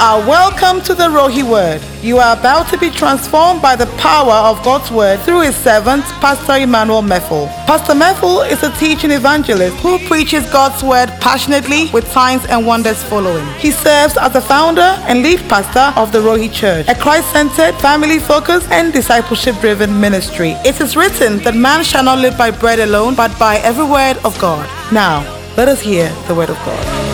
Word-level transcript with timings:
are 0.00 0.26
welcome 0.26 0.80
to 0.80 0.94
the 0.94 1.02
Rohi 1.02 1.42
Word. 1.42 1.82
You 2.02 2.16
are 2.16 2.34
about 2.34 2.68
to 2.70 2.78
be 2.78 2.88
transformed 2.88 3.60
by 3.60 3.76
the 3.76 3.84
power 3.98 4.32
of 4.32 4.64
God's 4.64 4.90
Word 4.90 5.20
through 5.20 5.42
his 5.42 5.54
servant, 5.54 6.04
Pastor 6.24 6.54
Emmanuel 6.54 7.02
Meffel. 7.02 7.48
Pastor 7.66 7.92
Meffel 7.92 8.50
is 8.50 8.62
a 8.62 8.72
teaching 8.78 9.10
evangelist 9.10 9.76
who 9.80 9.98
preaches 10.08 10.50
God's 10.50 10.82
Word 10.82 11.10
passionately 11.20 11.90
with 11.92 12.10
signs 12.10 12.46
and 12.46 12.66
wonders 12.66 13.02
following. 13.04 13.46
He 13.58 13.70
serves 13.70 14.16
as 14.16 14.32
the 14.32 14.40
founder 14.40 14.80
and 14.80 15.22
lead 15.22 15.40
pastor 15.50 15.92
of 16.00 16.12
the 16.12 16.20
Rohi 16.20 16.50
Church, 16.50 16.88
a 16.88 16.94
Christ-centered, 16.94 17.74
family-focused, 17.74 18.70
and 18.70 18.94
discipleship-driven 18.94 20.00
ministry. 20.00 20.52
It 20.64 20.80
is 20.80 20.96
written 20.96 21.40
that 21.40 21.54
man 21.54 21.84
shall 21.84 22.04
not 22.04 22.20
live 22.20 22.38
by 22.38 22.52
bread 22.52 22.78
alone, 22.78 23.14
but 23.16 23.38
by 23.38 23.56
every 23.58 23.84
word 23.84 24.16
of 24.24 24.40
God. 24.40 24.66
Now, 24.90 25.20
let 25.58 25.68
us 25.68 25.82
hear 25.82 26.08
the 26.26 26.34
word 26.34 26.48
of 26.48 26.56
God. 26.64 27.09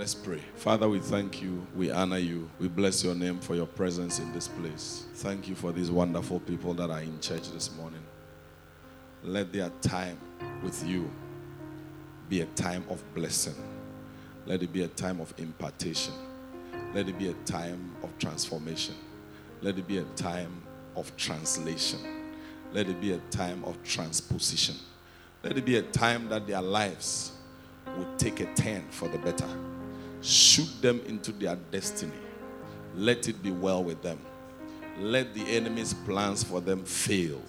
Let's 0.00 0.14
pray. 0.14 0.40
Father, 0.54 0.88
we 0.88 0.98
thank 0.98 1.42
you. 1.42 1.66
We 1.76 1.90
honor 1.90 2.16
you. 2.16 2.48
We 2.58 2.68
bless 2.68 3.04
your 3.04 3.14
name 3.14 3.38
for 3.38 3.54
your 3.54 3.66
presence 3.66 4.18
in 4.18 4.32
this 4.32 4.48
place. 4.48 5.04
Thank 5.16 5.46
you 5.46 5.54
for 5.54 5.72
these 5.72 5.90
wonderful 5.90 6.40
people 6.40 6.72
that 6.72 6.88
are 6.88 7.02
in 7.02 7.20
church 7.20 7.50
this 7.50 7.70
morning. 7.76 8.00
Let 9.22 9.52
their 9.52 9.68
time 9.82 10.18
with 10.62 10.82
you 10.86 11.10
be 12.30 12.40
a 12.40 12.46
time 12.46 12.82
of 12.88 13.02
blessing. 13.14 13.52
Let 14.46 14.62
it 14.62 14.72
be 14.72 14.84
a 14.84 14.88
time 14.88 15.20
of 15.20 15.34
impartation. 15.36 16.14
Let 16.94 17.06
it 17.06 17.18
be 17.18 17.28
a 17.28 17.34
time 17.44 17.94
of 18.02 18.16
transformation. 18.18 18.94
Let 19.60 19.76
it 19.76 19.86
be 19.86 19.98
a 19.98 20.04
time 20.16 20.62
of 20.96 21.14
translation. 21.18 21.98
Let 22.72 22.88
it 22.88 23.02
be 23.02 23.12
a 23.12 23.18
time 23.30 23.62
of 23.64 23.76
transposition. 23.84 24.76
Let 25.42 25.58
it 25.58 25.66
be 25.66 25.76
a 25.76 25.82
time 25.82 26.30
that 26.30 26.46
their 26.46 26.62
lives 26.62 27.32
will 27.98 28.08
take 28.16 28.40
a 28.40 28.46
turn 28.54 28.86
for 28.88 29.06
the 29.06 29.18
better 29.18 29.48
shoot 30.22 30.68
them 30.80 31.00
into 31.06 31.32
their 31.32 31.56
destiny. 31.70 32.12
Let 32.94 33.28
it 33.28 33.42
be 33.42 33.50
well 33.50 33.82
with 33.82 34.02
them. 34.02 34.18
Let 34.98 35.34
the 35.34 35.42
enemy's 35.42 35.94
plans 35.94 36.42
for 36.42 36.60
them 36.60 36.84
fail. 36.84 37.40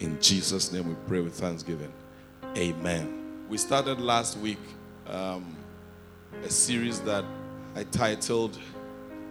In 0.00 0.20
Jesus' 0.20 0.72
name 0.72 0.88
we 0.88 0.94
pray 1.06 1.20
with 1.20 1.34
thanksgiving. 1.34 1.92
Amen. 2.56 3.46
We 3.48 3.58
started 3.58 4.00
last 4.00 4.38
week 4.38 4.58
um, 5.06 5.56
a 6.42 6.50
series 6.50 7.00
that 7.00 7.24
I 7.74 7.84
titled 7.84 8.58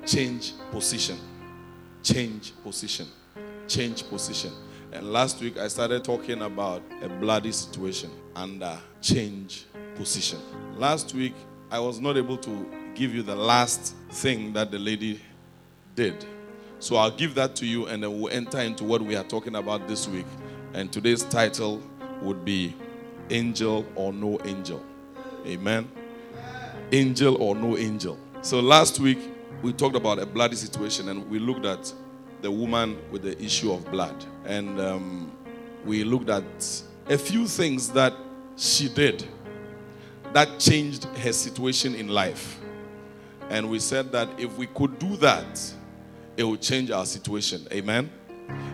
Change 0.05 0.53
Position. 0.71 1.17
Change 2.01 2.53
Position. 2.63 3.07
Change 3.67 4.07
Position. 4.09 4.51
And 4.91 5.11
last 5.11 5.39
week 5.41 5.57
I 5.57 5.67
started 5.67 6.03
talking 6.03 6.41
about 6.43 6.81
a 7.01 7.09
bloody 7.09 7.51
situation 7.51 8.11
under 8.35 8.77
change 9.01 9.65
position. 9.95 10.39
Last 10.77 11.13
week 11.13 11.33
I 11.73 11.79
was 11.79 11.99
not 11.99 12.17
able 12.17 12.37
to 12.37 12.67
give 12.93 13.15
you 13.15 13.23
the 13.23 13.35
last 13.35 13.95
thing 14.11 14.53
that 14.53 14.69
the 14.69 14.77
lady 14.77 15.19
did. 15.95 16.23
So 16.77 16.97
I'll 16.97 17.09
give 17.09 17.33
that 17.33 17.55
to 17.55 17.65
you 17.65 17.87
and 17.87 18.03
then 18.03 18.21
we'll 18.21 18.31
enter 18.31 18.59
into 18.59 18.83
what 18.83 19.01
we 19.01 19.15
are 19.15 19.23
talking 19.23 19.55
about 19.55 19.87
this 19.87 20.07
week. 20.07 20.27
And 20.75 20.93
today's 20.93 21.23
title 21.23 21.81
would 22.21 22.45
be 22.45 22.75
Angel 23.31 23.87
or 23.95 24.13
No 24.13 24.37
Angel. 24.45 24.85
Amen. 25.47 25.89
Angel 26.91 27.41
or 27.41 27.55
No 27.55 27.75
Angel. 27.75 28.19
So 28.43 28.59
last 28.59 28.99
week 28.99 29.31
we 29.63 29.73
talked 29.73 29.95
about 29.95 30.19
a 30.19 30.27
bloody 30.27 30.55
situation 30.55 31.09
and 31.09 31.27
we 31.27 31.39
looked 31.39 31.65
at 31.65 31.91
the 32.43 32.51
woman 32.51 32.99
with 33.09 33.23
the 33.23 33.41
issue 33.43 33.73
of 33.73 33.89
blood. 33.89 34.23
And 34.45 34.79
um, 34.79 35.31
we 35.85 36.03
looked 36.03 36.29
at 36.29 36.43
a 37.09 37.17
few 37.17 37.47
things 37.47 37.89
that 37.93 38.13
she 38.57 38.89
did 38.89 39.25
that 40.33 40.59
changed 40.59 41.05
her 41.05 41.31
situation 41.31 41.95
in 41.95 42.07
life. 42.07 42.59
And 43.49 43.69
we 43.69 43.79
said 43.79 44.11
that 44.11 44.29
if 44.39 44.57
we 44.57 44.67
could 44.67 44.97
do 44.99 45.15
that, 45.17 45.73
it 46.37 46.43
would 46.43 46.61
change 46.61 46.89
our 46.91 47.05
situation. 47.05 47.67
Amen. 47.71 48.09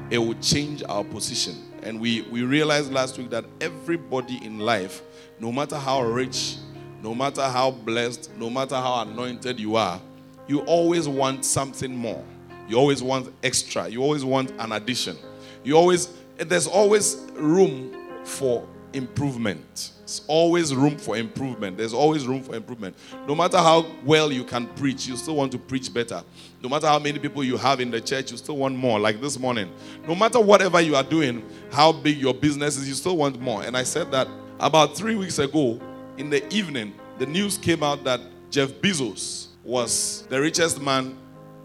It 0.09 0.17
would 0.17 0.41
change 0.41 0.83
our 0.87 1.03
position. 1.03 1.55
And 1.83 1.99
we, 1.99 2.21
we 2.23 2.43
realized 2.43 2.91
last 2.91 3.17
week 3.17 3.29
that 3.31 3.45
everybody 3.61 4.43
in 4.43 4.59
life, 4.59 5.01
no 5.39 5.51
matter 5.51 5.77
how 5.77 6.01
rich, 6.01 6.55
no 7.01 7.13
matter 7.13 7.43
how 7.43 7.71
blessed, 7.71 8.31
no 8.37 8.49
matter 8.49 8.75
how 8.75 9.01
anointed 9.01 9.59
you 9.59 9.75
are, 9.75 10.01
you 10.47 10.61
always 10.61 11.07
want 11.07 11.45
something 11.45 11.95
more. 11.95 12.23
You 12.67 12.77
always 12.77 13.01
want 13.01 13.33
extra. 13.43 13.87
You 13.87 14.01
always 14.01 14.23
want 14.23 14.51
an 14.59 14.71
addition. 14.71 15.17
You 15.63 15.75
always, 15.75 16.09
there's 16.37 16.67
always 16.67 17.15
room 17.33 17.95
for 18.23 18.67
improvement. 18.93 19.91
There's 20.09 20.21
always 20.25 20.73
room 20.73 20.97
for 20.97 21.15
improvement. 21.15 21.77
There's 21.77 21.93
always 21.93 22.25
room 22.25 22.41
for 22.41 22.55
improvement. 22.55 22.95
No 23.27 23.35
matter 23.35 23.59
how 23.59 23.85
well 24.03 24.31
you 24.31 24.43
can 24.43 24.65
preach, 24.69 25.05
you 25.05 25.15
still 25.15 25.35
want 25.35 25.51
to 25.51 25.59
preach 25.59 25.93
better. 25.93 26.23
No 26.63 26.67
matter 26.67 26.87
how 26.87 26.97
many 26.97 27.19
people 27.19 27.43
you 27.43 27.57
have 27.57 27.79
in 27.79 27.91
the 27.91 28.01
church, 28.01 28.31
you 28.31 28.37
still 28.37 28.57
want 28.57 28.75
more, 28.75 28.99
like 28.99 29.21
this 29.21 29.37
morning. 29.37 29.71
No 30.07 30.15
matter 30.15 30.39
whatever 30.39 30.81
you 30.81 30.95
are 30.95 31.03
doing, 31.03 31.47
how 31.71 31.91
big 31.91 32.17
your 32.17 32.33
business 32.33 32.75
is, 32.75 32.89
you 32.89 32.95
still 32.95 33.17
want 33.17 33.39
more. 33.39 33.61
And 33.61 33.77
I 33.77 33.83
said 33.83 34.09
that 34.09 34.27
about 34.59 34.97
three 34.97 35.13
weeks 35.13 35.37
ago 35.37 35.79
in 36.17 36.31
the 36.31 36.51
evening, 36.51 36.95
the 37.19 37.27
news 37.27 37.59
came 37.59 37.83
out 37.83 38.03
that 38.05 38.19
Jeff 38.49 38.69
Bezos 38.69 39.49
was 39.63 40.23
the 40.27 40.41
richest 40.41 40.81
man 40.81 41.15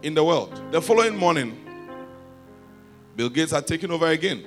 in 0.03 0.13
the 0.13 0.23
world. 0.23 0.61
The 0.69 0.83
following 0.83 1.17
morning, 1.17 1.57
Bill 3.15 3.29
Gates 3.29 3.51
had 3.51 3.65
taken 3.65 3.89
over 3.89 4.05
again. 4.05 4.45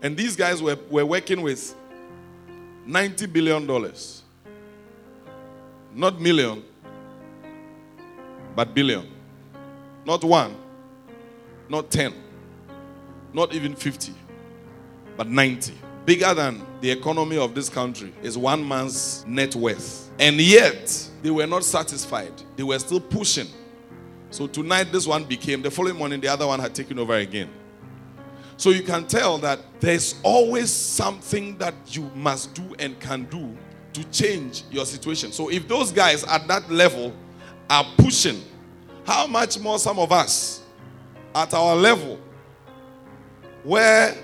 And 0.00 0.16
these 0.16 0.34
guys 0.34 0.62
were, 0.62 0.78
were 0.88 1.04
working 1.04 1.42
with 1.42 1.74
$90 2.86 3.32
billion. 3.32 3.92
Not 5.94 6.20
million, 6.20 6.62
but 8.54 8.74
billion. 8.74 9.06
Not 10.04 10.22
one, 10.22 10.54
not 11.68 11.90
10, 11.90 12.12
not 13.32 13.54
even 13.54 13.74
50, 13.74 14.12
but 15.16 15.26
90. 15.26 15.74
Bigger 16.04 16.34
than 16.34 16.64
the 16.80 16.90
economy 16.90 17.36
of 17.38 17.54
this 17.54 17.68
country 17.68 18.12
is 18.22 18.38
one 18.38 18.66
man's 18.66 19.26
net 19.26 19.56
worth. 19.56 20.10
And 20.20 20.36
yet, 20.40 21.10
they 21.22 21.30
were 21.30 21.46
not 21.46 21.64
satisfied. 21.64 22.32
They 22.54 22.62
were 22.62 22.78
still 22.78 23.00
pushing. 23.00 23.48
So 24.30 24.46
tonight, 24.46 24.92
this 24.92 25.06
one 25.06 25.24
became, 25.24 25.62
the 25.62 25.70
following 25.70 25.96
morning, 25.96 26.20
the 26.20 26.28
other 26.28 26.46
one 26.46 26.60
had 26.60 26.74
taken 26.74 26.98
over 26.98 27.14
again. 27.14 27.48
So 28.56 28.70
you 28.70 28.82
can 28.82 29.06
tell 29.06 29.38
that 29.38 29.60
there's 29.80 30.14
always 30.22 30.70
something 30.70 31.58
that 31.58 31.74
you 31.88 32.10
must 32.14 32.54
do 32.54 32.74
and 32.78 32.98
can 33.00 33.24
do 33.24 33.56
to 33.92 34.04
change 34.10 34.64
your 34.70 34.86
situation. 34.86 35.32
So 35.32 35.50
if 35.50 35.68
those 35.68 35.92
guys 35.92 36.24
at 36.24 36.46
that 36.48 36.70
level 36.70 37.12
are 37.68 37.84
pushing, 37.98 38.42
how 39.06 39.26
much 39.26 39.58
more 39.58 39.78
some 39.78 39.98
of 39.98 40.10
us 40.12 40.62
at 41.34 41.52
our 41.52 41.76
level 41.76 42.18
where 43.62 44.16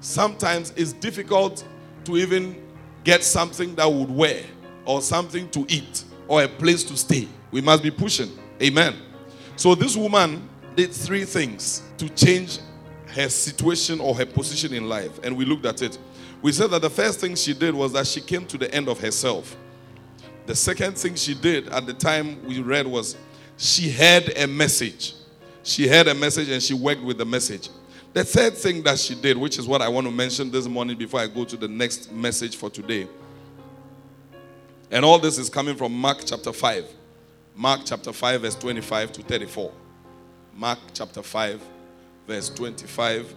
sometimes 0.00 0.72
it's 0.76 0.92
difficult 0.92 1.64
to 2.04 2.16
even 2.16 2.62
get 3.02 3.24
something 3.24 3.74
that 3.74 3.90
would 3.90 4.10
wear 4.10 4.42
or 4.84 5.00
something 5.00 5.48
to 5.50 5.66
eat 5.68 6.04
or 6.28 6.42
a 6.42 6.48
place 6.48 6.84
to 6.84 6.96
stay. 6.96 7.28
We 7.50 7.60
must 7.60 7.82
be 7.82 7.90
pushing. 7.90 8.30
Amen. 8.62 8.94
So 9.56 9.74
this 9.74 9.96
woman 9.96 10.48
did 10.76 10.92
three 10.92 11.24
things 11.24 11.82
to 11.98 12.08
change 12.10 12.58
her 13.14 13.28
situation 13.28 14.00
or 14.00 14.14
her 14.14 14.26
position 14.26 14.74
in 14.74 14.88
life. 14.88 15.18
And 15.22 15.36
we 15.36 15.44
looked 15.44 15.66
at 15.66 15.82
it. 15.82 15.98
We 16.42 16.52
said 16.52 16.70
that 16.70 16.82
the 16.82 16.90
first 16.90 17.20
thing 17.20 17.34
she 17.36 17.54
did 17.54 17.74
was 17.74 17.92
that 17.92 18.06
she 18.06 18.20
came 18.20 18.46
to 18.46 18.58
the 18.58 18.72
end 18.74 18.88
of 18.88 19.00
herself. 19.00 19.56
The 20.46 20.54
second 20.54 20.98
thing 20.98 21.14
she 21.14 21.34
did 21.34 21.68
at 21.68 21.86
the 21.86 21.94
time 21.94 22.44
we 22.44 22.60
read 22.60 22.86
was 22.86 23.16
she 23.56 23.90
heard 23.90 24.36
a 24.36 24.46
message. 24.46 25.14
She 25.62 25.88
heard 25.88 26.08
a 26.08 26.14
message 26.14 26.50
and 26.50 26.62
she 26.62 26.74
worked 26.74 27.02
with 27.02 27.18
the 27.18 27.24
message. 27.24 27.70
The 28.12 28.24
third 28.24 28.54
thing 28.54 28.82
that 28.82 28.98
she 28.98 29.14
did, 29.14 29.36
which 29.36 29.58
is 29.58 29.66
what 29.66 29.80
I 29.80 29.88
want 29.88 30.06
to 30.06 30.12
mention 30.12 30.50
this 30.50 30.68
morning 30.68 30.96
before 30.96 31.20
I 31.20 31.26
go 31.26 31.44
to 31.44 31.56
the 31.56 31.66
next 31.66 32.12
message 32.12 32.56
for 32.56 32.70
today. 32.70 33.08
And 34.90 35.04
all 35.04 35.18
this 35.18 35.38
is 35.38 35.48
coming 35.48 35.74
from 35.74 35.92
Mark 35.92 36.18
chapter 36.24 36.52
5. 36.52 36.84
Mark 37.56 37.80
chapter 37.84 38.12
5, 38.12 38.42
verse 38.42 38.54
25 38.54 39.12
to 39.12 39.22
34. 39.22 39.72
Mark 40.54 40.78
chapter 40.92 41.22
5, 41.22 41.60
verse 42.26 42.48
25 42.50 43.34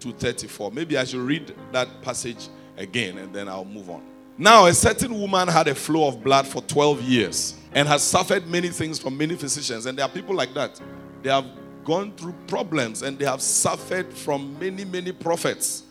to 0.00 0.12
34. 0.12 0.70
Maybe 0.70 0.98
I 0.98 1.04
should 1.04 1.20
read 1.20 1.54
that 1.72 1.88
passage 2.02 2.48
again 2.76 3.18
and 3.18 3.32
then 3.34 3.48
I'll 3.48 3.64
move 3.64 3.90
on. 3.90 4.02
Now, 4.36 4.66
a 4.66 4.74
certain 4.74 5.18
woman 5.18 5.46
had 5.48 5.68
a 5.68 5.74
flow 5.74 6.08
of 6.08 6.22
blood 6.22 6.46
for 6.46 6.60
12 6.62 7.02
years 7.02 7.54
and 7.72 7.86
has 7.86 8.02
suffered 8.02 8.46
many 8.48 8.68
things 8.68 8.98
from 8.98 9.16
many 9.16 9.36
physicians. 9.36 9.86
And 9.86 9.96
there 9.96 10.04
are 10.04 10.10
people 10.10 10.34
like 10.34 10.52
that. 10.54 10.80
They 11.22 11.30
have 11.30 11.46
gone 11.84 12.12
through 12.16 12.34
problems 12.46 13.02
and 13.02 13.18
they 13.18 13.24
have 13.24 13.40
suffered 13.40 14.12
from 14.12 14.58
many, 14.58 14.84
many 14.84 15.12
prophets. 15.12 15.84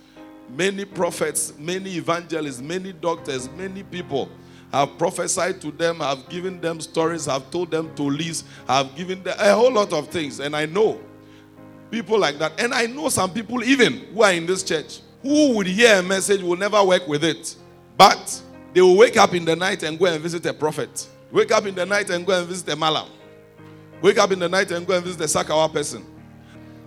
Many 0.49 0.85
prophets, 0.85 1.53
many 1.57 1.95
evangelists, 1.95 2.61
many 2.61 2.91
doctors, 2.91 3.49
many 3.51 3.81
people 3.81 4.29
have 4.73 4.97
prophesied 4.97 5.61
to 5.61 5.71
them, 5.71 5.99
have 5.99 6.27
given 6.29 6.59
them 6.59 6.81
stories, 6.81 7.25
have 7.27 7.49
told 7.49 7.71
them 7.71 7.95
to 7.95 8.03
lease, 8.03 8.43
have 8.67 8.93
given 8.95 9.23
them 9.23 9.35
a 9.39 9.53
whole 9.53 9.71
lot 9.71 9.93
of 9.93 10.09
things. 10.09 10.39
And 10.39 10.55
I 10.55 10.65
know 10.65 10.99
people 11.93 12.17
like 12.17 12.39
that. 12.39 12.59
And 12.59 12.73
I 12.73 12.87
know 12.87 13.07
some 13.09 13.31
people, 13.31 13.63
even 13.63 13.99
who 14.13 14.23
are 14.23 14.33
in 14.33 14.47
this 14.47 14.63
church, 14.63 14.99
who 15.21 15.55
would 15.55 15.67
hear 15.67 15.99
a 15.99 16.03
message 16.03 16.41
will 16.41 16.57
never 16.57 16.83
work 16.83 17.07
with 17.07 17.23
it. 17.23 17.55
But 17.95 18.41
They 18.73 18.81
will 18.81 18.97
wake 18.97 19.17
up 19.17 19.35
in 19.35 19.45
the 19.45 19.55
night 19.55 19.83
and 19.83 19.99
go 19.99 20.05
and 20.07 20.19
visit 20.19 20.43
a 20.47 20.53
prophet. 20.53 21.07
Wake 21.31 21.51
up 21.51 21.67
in 21.67 21.75
the 21.75 21.85
night 21.85 22.09
and 22.09 22.25
go 22.25 22.37
and 22.37 22.47
visit 22.47 22.67
a 22.69 22.75
malam. 22.75 23.07
Wake 24.01 24.17
up 24.17 24.31
in 24.31 24.39
the 24.39 24.49
night 24.49 24.71
and 24.71 24.85
go 24.87 24.95
and 24.95 25.05
visit 25.05 25.21
a 25.21 25.25
Sakawa 25.25 25.71
person. 25.71 26.03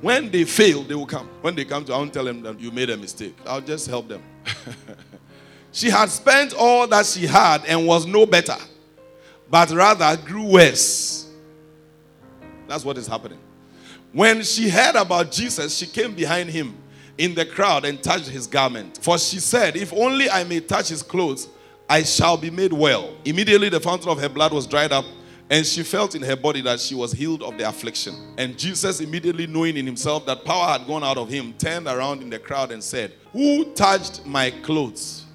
When 0.00 0.28
they 0.28 0.42
fail, 0.44 0.82
they 0.82 0.96
will 0.96 1.06
come. 1.06 1.28
When 1.40 1.54
they 1.54 1.64
come 1.64 1.84
to, 1.84 1.94
I 1.94 1.98
won't 1.98 2.12
tell 2.12 2.24
them 2.24 2.42
that 2.42 2.58
you 2.58 2.72
made 2.72 2.90
a 2.90 2.96
mistake. 2.96 3.36
I'll 3.46 3.60
just 3.60 3.86
help 3.86 4.08
them. 4.08 4.22
she 5.72 5.88
had 5.88 6.10
spent 6.10 6.52
all 6.52 6.88
that 6.88 7.06
she 7.06 7.26
had 7.26 7.64
and 7.66 7.86
was 7.86 8.04
no 8.04 8.26
better, 8.26 8.56
but 9.48 9.70
rather 9.70 10.20
grew 10.20 10.50
worse. 10.54 11.30
That's 12.66 12.84
what 12.84 12.98
is 12.98 13.06
happening. 13.06 13.38
When 14.16 14.42
she 14.44 14.70
heard 14.70 14.94
about 14.94 15.30
Jesus, 15.30 15.76
she 15.76 15.84
came 15.84 16.14
behind 16.14 16.48
him 16.48 16.74
in 17.18 17.34
the 17.34 17.44
crowd 17.44 17.84
and 17.84 18.02
touched 18.02 18.28
his 18.28 18.46
garment. 18.46 18.98
For 19.02 19.18
she 19.18 19.40
said, 19.40 19.76
If 19.76 19.92
only 19.92 20.30
I 20.30 20.42
may 20.44 20.60
touch 20.60 20.88
his 20.88 21.02
clothes, 21.02 21.48
I 21.86 22.02
shall 22.02 22.38
be 22.38 22.48
made 22.48 22.72
well. 22.72 23.14
Immediately 23.26 23.68
the 23.68 23.78
fountain 23.78 24.08
of 24.08 24.18
her 24.18 24.30
blood 24.30 24.54
was 24.54 24.66
dried 24.66 24.90
up, 24.90 25.04
and 25.50 25.66
she 25.66 25.82
felt 25.82 26.14
in 26.14 26.22
her 26.22 26.34
body 26.34 26.62
that 26.62 26.80
she 26.80 26.94
was 26.94 27.12
healed 27.12 27.42
of 27.42 27.58
the 27.58 27.68
affliction. 27.68 28.14
And 28.38 28.58
Jesus, 28.58 29.02
immediately 29.02 29.46
knowing 29.46 29.76
in 29.76 29.84
himself 29.84 30.24
that 30.24 30.46
power 30.46 30.78
had 30.78 30.86
gone 30.86 31.04
out 31.04 31.18
of 31.18 31.28
him, 31.28 31.52
turned 31.58 31.86
around 31.86 32.22
in 32.22 32.30
the 32.30 32.38
crowd 32.38 32.72
and 32.72 32.82
said, 32.82 33.12
Who 33.34 33.74
touched 33.74 34.24
my 34.24 34.50
clothes? 34.50 35.25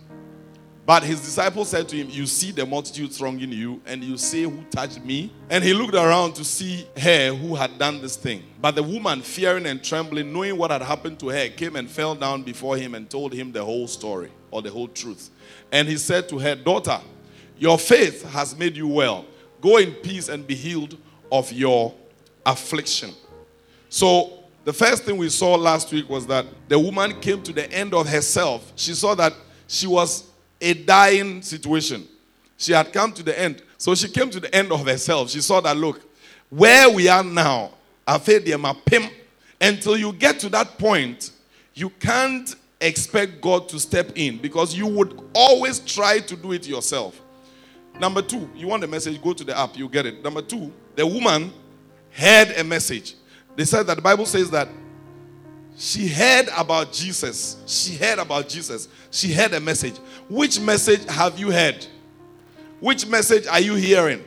But 0.86 1.04
his 1.04 1.22
disciples 1.22 1.69
said 1.69 1.88
to 1.89 1.95
him, 1.95 2.10
You 2.10 2.25
see 2.25 2.51
the 2.51 2.66
multitude 2.66 3.13
thronging 3.13 3.51
you, 3.51 3.81
and 3.86 4.04
you 4.04 4.18
say, 4.18 4.44
Who 4.44 4.63
touched 4.72 5.04
me? 5.04 5.31
And 5.50 5.63
he 5.63 5.74
looked 5.74 5.94
around 5.94 6.33
to 6.36 6.44
see 6.44 6.88
her 6.98 7.33
who 7.33 7.56
had 7.56 7.78
done 7.78 8.01
this 8.01 8.16
thing. 8.16 8.44
But 8.60 8.75
the 8.75 8.83
woman, 8.83 9.22
fearing 9.22 9.68
and 9.68 9.83
trembling, 9.83 10.33
knowing 10.33 10.57
what 10.57 10.72
had 10.72 10.81
happened 10.81 11.19
to 11.19 11.30
her, 11.30 11.50
came 11.50 11.75
and 11.75 11.89
fell 11.89 12.16
down 12.16 12.42
before 12.42 12.78
him 12.78 12.95
and 12.95 13.10
told 13.10 13.31
him 13.33 13.51
the 13.51 13.63
whole 13.63 13.88
story 13.88 14.31
or 14.50 14.62
the 14.62 14.72
whole 14.72 14.88
truth. 14.88 15.30
And 15.72 15.88
he 15.88 15.98
said 15.98 16.28
to 16.30 16.39
her, 16.39 16.56
Daughter, 16.56 17.00
your 17.60 17.77
faith 17.77 18.24
has 18.31 18.57
made 18.57 18.75
you 18.75 18.88
well. 18.88 19.25
Go 19.62 19.77
in 19.77 19.94
peace 19.94 20.30
and 20.30 20.45
be 20.45 20.56
healed 20.56 20.98
of 21.31 21.51
your 21.54 21.94
affliction. 22.44 23.12
So, 23.88 24.39
the 24.63 24.74
first 24.74 25.04
thing 25.04 25.18
we 25.18 25.30
saw 25.30 25.56
last 25.56 25.92
week 25.92 26.07
was 26.10 26.27
that 26.27 26.45
the 26.68 26.77
woman 26.77 27.19
came 27.19 27.42
to 27.44 27.54
the 27.54 27.72
end 27.72 27.94
of 27.94 28.07
herself. 28.07 28.72
She 28.75 28.94
saw 28.94 29.16
that 29.16 29.34
she 29.68 29.88
was 29.88 30.31
a 30.62 30.74
dying 30.74 31.42
situation. 31.42 32.08
She 32.58 32.72
had 32.74 32.94
come 32.94 33.12
to 33.13 33.24
the 33.24 33.38
end. 33.38 33.63
So 33.78 33.96
she 33.96 34.08
came 34.08 34.30
to 34.30 34.40
the 34.40 34.54
end 34.54 34.72
of 34.72 34.86
herself. 34.86 35.31
She 35.31 35.42
saw 35.42 35.60
that, 35.62 35.75
look, 35.75 36.02
where 36.50 36.90
we 36.90 37.08
are 37.08 37.24
now, 37.24 37.72
until 38.08 39.98
you 39.98 40.13
get 40.13 40.40
to 40.40 40.50
that 40.50 40.78
point, 40.78 41.31
you 41.74 41.90
can't 41.90 42.56
expect 42.80 43.42
God 43.42 43.68
to 43.69 43.80
step 43.80 44.12
in 44.16 44.38
because 44.38 44.75
you 44.75 44.88
would 44.88 45.19
always 45.34 45.80
try 45.80 46.19
to 46.19 46.36
do 46.36 46.52
it 46.52 46.68
yourself. 46.68 47.19
Number 48.00 48.22
two, 48.22 48.50
you 48.56 48.68
want 48.68 48.84
a 48.84 48.88
message, 48.88 49.22
go 49.22 49.34
to 49.34 49.44
the 49.44 49.58
app, 49.58 49.78
you 49.78 49.88
get 49.90 50.06
it. 50.06 50.24
Number 50.24 50.42
two, 50.42 50.72
the 50.96 51.06
woman 51.06 51.52
heard 52.12 52.52
a 52.58 52.63
message. 52.63 53.16
They 53.56 53.66
said 53.66 53.88
that 53.88 53.96
the 53.96 54.02
Bible 54.02 54.25
says 54.25 54.50
that 54.52 54.68
she 55.77 56.07
heard 56.07 56.47
about 56.56 56.91
Jesus. 56.91 57.57
She 57.65 57.95
heard 57.95 58.19
about 58.19 58.47
Jesus. 58.47 58.88
She 59.09 59.33
heard 59.33 59.53
a 59.53 59.59
message. 59.59 59.97
Which 60.29 60.59
message 60.59 61.06
have 61.09 61.39
you 61.39 61.51
heard? 61.51 61.85
Which 62.79 63.07
message 63.07 63.47
are 63.47 63.59
you 63.59 63.75
hearing? 63.75 64.23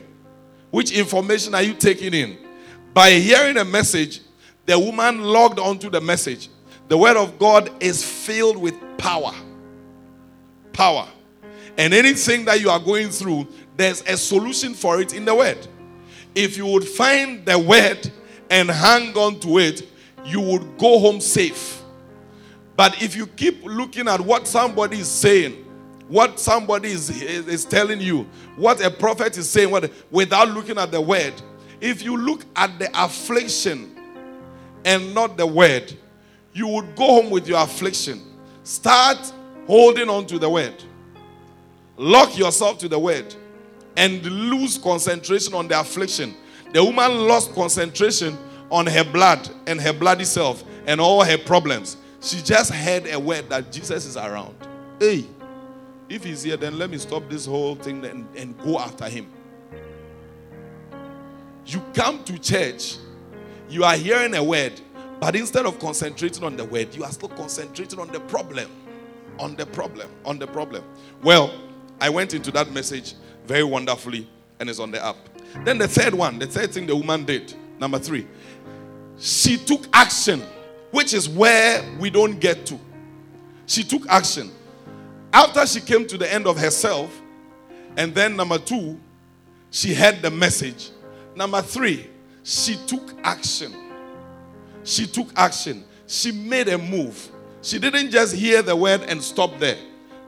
Which 0.71 0.91
information 0.91 1.55
are 1.55 1.61
you 1.61 1.73
taking 1.73 2.13
in? 2.13 2.37
By 2.93 3.11
hearing 3.11 3.57
a 3.57 3.65
message, 3.65 4.21
the 4.65 4.79
woman 4.79 5.21
logged 5.21 5.59
onto 5.59 5.89
the 5.89 6.01
message. 6.01 6.49
The 6.87 6.97
word 6.97 7.17
of 7.17 7.39
God 7.39 7.71
is 7.81 8.03
filled 8.03 8.57
with 8.57 8.75
power. 8.97 9.33
Power. 10.73 11.07
And 11.77 11.93
anything 11.93 12.45
that 12.45 12.61
you 12.61 12.69
are 12.69 12.79
going 12.79 13.09
through, 13.09 13.47
there's 13.75 14.01
a 14.01 14.17
solution 14.17 14.73
for 14.73 15.01
it 15.01 15.13
in 15.13 15.25
the 15.25 15.35
word. 15.35 15.67
If 16.33 16.57
you 16.57 16.65
would 16.67 16.87
find 16.87 17.45
the 17.45 17.57
word 17.57 18.11
and 18.49 18.69
hang 18.69 19.15
on 19.17 19.39
to 19.41 19.59
it, 19.59 19.89
you 20.25 20.41
would 20.41 20.77
go 20.77 20.99
home 20.99 21.21
safe. 21.21 21.83
But 22.75 23.01
if 23.01 23.15
you 23.15 23.27
keep 23.27 23.63
looking 23.63 24.07
at 24.07 24.19
what 24.19 24.47
somebody 24.47 24.99
is 24.99 25.09
saying, 25.09 25.65
what 26.07 26.39
somebody 26.39 26.89
is, 26.89 27.09
is, 27.21 27.47
is, 27.47 27.65
telling 27.65 28.01
you, 28.01 28.27
what 28.57 28.83
a 28.83 28.91
prophet 28.91 29.37
is 29.37 29.49
saying, 29.49 29.71
what, 29.71 29.91
without 30.11 30.49
looking 30.49 30.77
at 30.77 30.91
the 30.91 31.01
word, 31.01 31.33
if 31.81 32.03
you 32.03 32.17
look 32.17 32.43
at 32.55 32.77
the 32.77 32.89
affliction 33.03 33.95
and 34.83 35.15
not 35.15 35.37
the 35.37 35.47
word, 35.47 35.93
you 36.53 36.67
would 36.67 36.95
go 36.95 37.05
home 37.05 37.29
with 37.29 37.47
your 37.47 37.59
affliction. 37.59 38.21
Start 38.63 39.31
holding 39.67 40.09
on 40.09 40.25
to 40.27 40.37
the 40.37 40.49
word. 40.49 40.83
Lock 41.97 42.37
yourself 42.37 42.77
to 42.79 42.87
the 42.87 42.99
word 42.99 43.33
and 43.97 44.23
lose 44.25 44.77
concentration 44.77 45.53
on 45.53 45.67
the 45.67 45.79
affliction. 45.79 46.35
The 46.73 46.83
woman 46.83 47.27
lost 47.27 47.53
concentration 47.53 48.37
on 48.71 48.87
her 48.87 49.03
blood 49.03 49.49
and 49.67 49.79
her 49.79 49.93
bloody 49.93 50.25
self 50.25 50.63
and 50.87 50.99
all 50.99 51.23
her 51.23 51.37
problems. 51.37 51.97
She 52.21 52.41
just 52.41 52.71
heard 52.73 53.07
a 53.07 53.19
word 53.19 53.49
that 53.49 53.71
Jesus 53.71 54.05
is 54.05 54.17
around. 54.17 54.55
Hey, 54.99 55.25
if 56.09 56.23
he's 56.23 56.43
here, 56.43 56.57
then 56.57 56.77
let 56.77 56.89
me 56.89 56.97
stop 56.97 57.29
this 57.29 57.45
whole 57.45 57.75
thing 57.75 58.03
and, 58.05 58.27
and 58.35 58.57
go 58.59 58.79
after 58.79 59.05
him. 59.07 59.27
You 61.65 61.83
come 61.93 62.23
to 62.25 62.37
church, 62.37 62.97
you 63.69 63.83
are 63.83 63.95
hearing 63.95 64.35
a 64.35 64.43
word, 64.43 64.79
but 65.19 65.35
instead 65.35 65.65
of 65.65 65.79
concentrating 65.79 66.43
on 66.43 66.55
the 66.55 66.65
word, 66.65 66.93
you 66.93 67.03
are 67.03 67.11
still 67.11 67.29
concentrating 67.29 67.99
on 67.99 68.09
the 68.09 68.19
problem. 68.21 68.69
On 69.39 69.55
the 69.55 69.65
problem. 69.65 70.09
On 70.25 70.37
the 70.37 70.47
problem. 70.47 70.83
Well, 71.23 71.53
I 71.99 72.09
went 72.09 72.33
into 72.33 72.51
that 72.51 72.71
message 72.71 73.15
very 73.45 73.63
wonderfully, 73.63 74.27
and 74.59 74.69
it's 74.69 74.79
on 74.79 74.91
the 74.91 75.03
app. 75.03 75.17
Then 75.63 75.77
the 75.77 75.87
third 75.87 76.13
one, 76.13 76.39
the 76.39 76.47
third 76.47 76.71
thing 76.71 76.85
the 76.85 76.95
woman 76.95 77.25
did, 77.25 77.53
number 77.79 77.97
three, 77.97 78.27
she 79.17 79.57
took 79.57 79.85
action, 79.93 80.41
which 80.91 81.13
is 81.13 81.27
where 81.27 81.83
we 81.99 82.09
don't 82.09 82.39
get 82.39 82.65
to. 82.67 82.79
She 83.65 83.83
took 83.83 84.07
action. 84.07 84.51
After 85.33 85.65
she 85.65 85.81
came 85.81 86.05
to 86.07 86.17
the 86.17 86.31
end 86.31 86.47
of 86.47 86.57
herself, 86.57 87.11
and 87.97 88.13
then 88.13 88.35
number 88.35 88.57
two, 88.57 88.99
she 89.71 89.93
heard 89.93 90.21
the 90.21 90.31
message. 90.31 90.91
Number 91.35 91.61
three, 91.61 92.09
she 92.43 92.75
took 92.87 93.13
action. 93.23 93.73
She 94.83 95.07
took 95.07 95.27
action. 95.35 95.83
She 96.07 96.31
made 96.31 96.67
a 96.69 96.77
move. 96.77 97.29
She 97.61 97.79
didn't 97.79 98.11
just 98.11 98.35
hear 98.35 98.61
the 98.61 98.75
word 98.75 99.01
and 99.01 99.21
stop 99.21 99.57
there. 99.59 99.77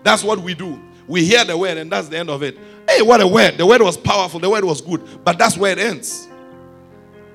That's 0.03 0.23
what 0.23 0.39
we 0.39 0.55
do. 0.55 0.81
We 1.07 1.23
hear 1.23 1.45
the 1.45 1.57
word 1.57 1.77
and 1.77 1.91
that's 1.91 2.09
the 2.09 2.17
end 2.17 2.29
of 2.29 2.43
it. 2.43 2.57
Hey, 2.89 3.01
what 3.01 3.21
a 3.21 3.27
word. 3.27 3.57
The 3.57 3.65
word 3.65 3.81
was 3.81 3.95
powerful. 3.95 4.39
The 4.39 4.49
word 4.49 4.63
was 4.63 4.81
good. 4.81 5.23
But 5.23 5.37
that's 5.37 5.57
where 5.57 5.71
it 5.71 5.79
ends. 5.79 6.27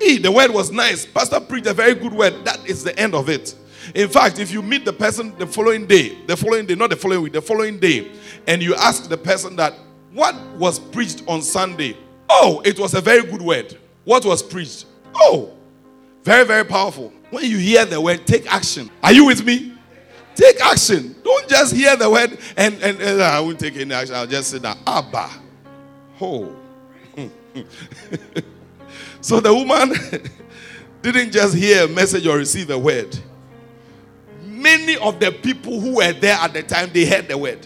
Hey, 0.03 0.17
the 0.17 0.29
word 0.29 0.51
was 0.51 0.69
nice. 0.69 1.05
Pastor 1.05 1.39
preached 1.39 1.67
a 1.67 1.73
very 1.73 1.95
good 1.95 2.11
word. 2.11 2.43
That 2.43 2.67
is 2.67 2.83
the 2.83 2.97
end 2.99 3.15
of 3.15 3.29
it. 3.29 3.55
In 3.95 4.09
fact, 4.09 4.37
if 4.37 4.51
you 4.51 4.61
meet 4.61 4.83
the 4.83 4.91
person 4.91 5.33
the 5.37 5.47
following 5.47 5.87
day, 5.87 6.17
the 6.25 6.35
following 6.35 6.65
day, 6.65 6.75
not 6.75 6.89
the 6.89 6.97
following 6.97 7.23
week, 7.23 7.31
the 7.31 7.41
following 7.41 7.79
day, 7.79 8.11
and 8.45 8.61
you 8.61 8.75
ask 8.75 9.07
the 9.07 9.17
person 9.17 9.55
that, 9.55 9.73
what 10.11 10.35
was 10.57 10.77
preached 10.77 11.23
on 11.25 11.41
Sunday? 11.41 11.95
Oh, 12.29 12.61
it 12.65 12.77
was 12.77 12.95
a 12.95 13.01
very 13.01 13.23
good 13.23 13.41
word. 13.41 13.77
What 14.03 14.25
was 14.25 14.43
preached? 14.43 14.87
Oh, 15.15 15.53
very, 16.23 16.45
very 16.45 16.65
powerful. 16.65 17.13
When 17.29 17.45
you 17.45 17.57
hear 17.57 17.85
the 17.85 18.01
word, 18.01 18.27
take 18.27 18.51
action. 18.53 18.91
Are 19.01 19.13
you 19.13 19.25
with 19.25 19.45
me? 19.45 19.73
Take 20.35 20.59
action. 20.59 21.15
Don't 21.23 21.47
just 21.47 21.73
hear 21.73 21.95
the 21.95 22.09
word 22.09 22.37
and, 22.57 22.73
and, 22.83 22.99
and 22.99 23.21
ah, 23.21 23.37
I 23.37 23.39
won't 23.39 23.57
take 23.57 23.77
any 23.77 23.93
action. 23.93 24.15
I'll 24.15 24.27
just 24.27 24.51
say 24.51 24.57
that. 24.57 24.77
Abba. 24.85 25.29
Oh. 26.19 26.53
so 29.23 29.39
the 29.39 29.53
woman 29.53 29.93
didn't 31.01 31.31
just 31.31 31.55
hear 31.55 31.85
a 31.85 31.87
message 31.87 32.27
or 32.27 32.35
receive 32.35 32.69
a 32.69 32.77
word. 32.77 33.17
Many 34.43 34.97
of 34.97 35.17
the 35.17 35.31
people 35.31 35.79
who 35.79 35.95
were 35.95 36.11
there 36.11 36.35
at 36.35 36.51
the 36.51 36.61
time, 36.61 36.89
they 36.91 37.05
heard 37.05 37.29
the 37.29 37.37
word. 37.37 37.65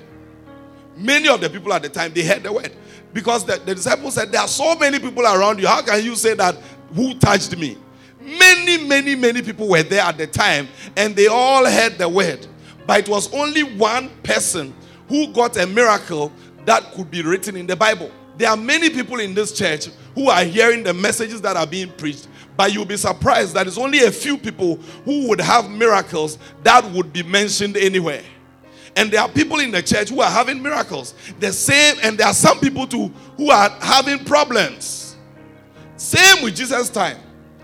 Many 0.96 1.28
of 1.28 1.42
the 1.42 1.50
people 1.50 1.74
at 1.74 1.82
the 1.82 1.90
time, 1.90 2.14
they 2.14 2.24
heard 2.24 2.44
the 2.44 2.54
word. 2.54 2.72
Because 3.12 3.44
the, 3.44 3.58
the 3.58 3.74
disciples 3.74 4.14
said, 4.14 4.32
There 4.32 4.40
are 4.40 4.48
so 4.48 4.76
many 4.76 5.00
people 5.00 5.24
around 5.24 5.60
you. 5.60 5.66
How 5.66 5.82
can 5.82 6.04
you 6.06 6.16
say 6.16 6.36
that? 6.36 6.56
Who 6.94 7.16
touched 7.16 7.58
me? 7.58 7.76
Many, 8.22 8.86
many, 8.86 9.16
many 9.16 9.42
people 9.42 9.68
were 9.68 9.82
there 9.82 10.04
at 10.04 10.20
the 10.20 10.28
time 10.28 10.68
and 10.96 11.16
they 11.16 11.26
all 11.26 11.66
heard 11.66 11.98
the 11.98 12.08
word. 12.08 12.46
But 12.86 13.00
it 13.00 13.10
was 13.10 13.34
only 13.34 13.64
one 13.64 14.10
person 14.22 14.76
who 15.10 15.34
got 15.34 15.58
a 15.58 15.66
miracle 15.66 16.32
that 16.66 16.92
could 16.94 17.10
be 17.10 17.24
written 17.24 17.56
in 17.56 17.66
the 17.66 17.76
Bible. 17.76 18.12
There 18.38 18.50
are 18.50 18.58
many 18.58 18.90
people 18.90 19.20
in 19.20 19.34
this 19.34 19.52
church 19.52 19.90
who 20.14 20.30
are 20.30 20.44
hearing 20.44 20.84
the 20.84 20.94
messages 20.94 21.42
that 21.42 21.58
are 21.58 21.68
being 21.68 21.92
preached, 21.92 22.28
but 22.56 22.74
you'll 22.74 22.86
be 22.86 22.98
surprised 22.98 23.54
that 23.56 23.68
it's 23.68 23.78
only 23.78 24.00
a 24.04 24.12
few 24.12 24.38
people 24.38 24.76
who 25.06 25.28
would 25.28 25.42
have 25.42 25.70
miracles 25.70 26.38
that 26.64 26.86
would 26.92 27.12
be 27.12 27.24
mentioned 27.24 27.78
anywhere. 27.78 28.24
And 28.96 29.12
there 29.12 29.22
are 29.22 29.30
people 29.30 29.60
in 29.60 29.72
the 29.72 29.82
church 29.82 30.10
who 30.10 30.22
are 30.22 30.30
having 30.30 30.62
miracles. 30.62 31.14
The 31.40 31.52
same, 31.54 31.98
and 32.02 32.18
there 32.18 32.28
are 32.28 32.34
some 32.34 32.60
people 32.60 32.88
too 32.88 33.10
who 33.38 33.52
are 33.52 33.70
having 33.80 34.26
problems. 34.26 35.16
Same 35.98 36.44
with 36.44 36.56
Jesus' 36.56 36.90
time. 36.90 37.18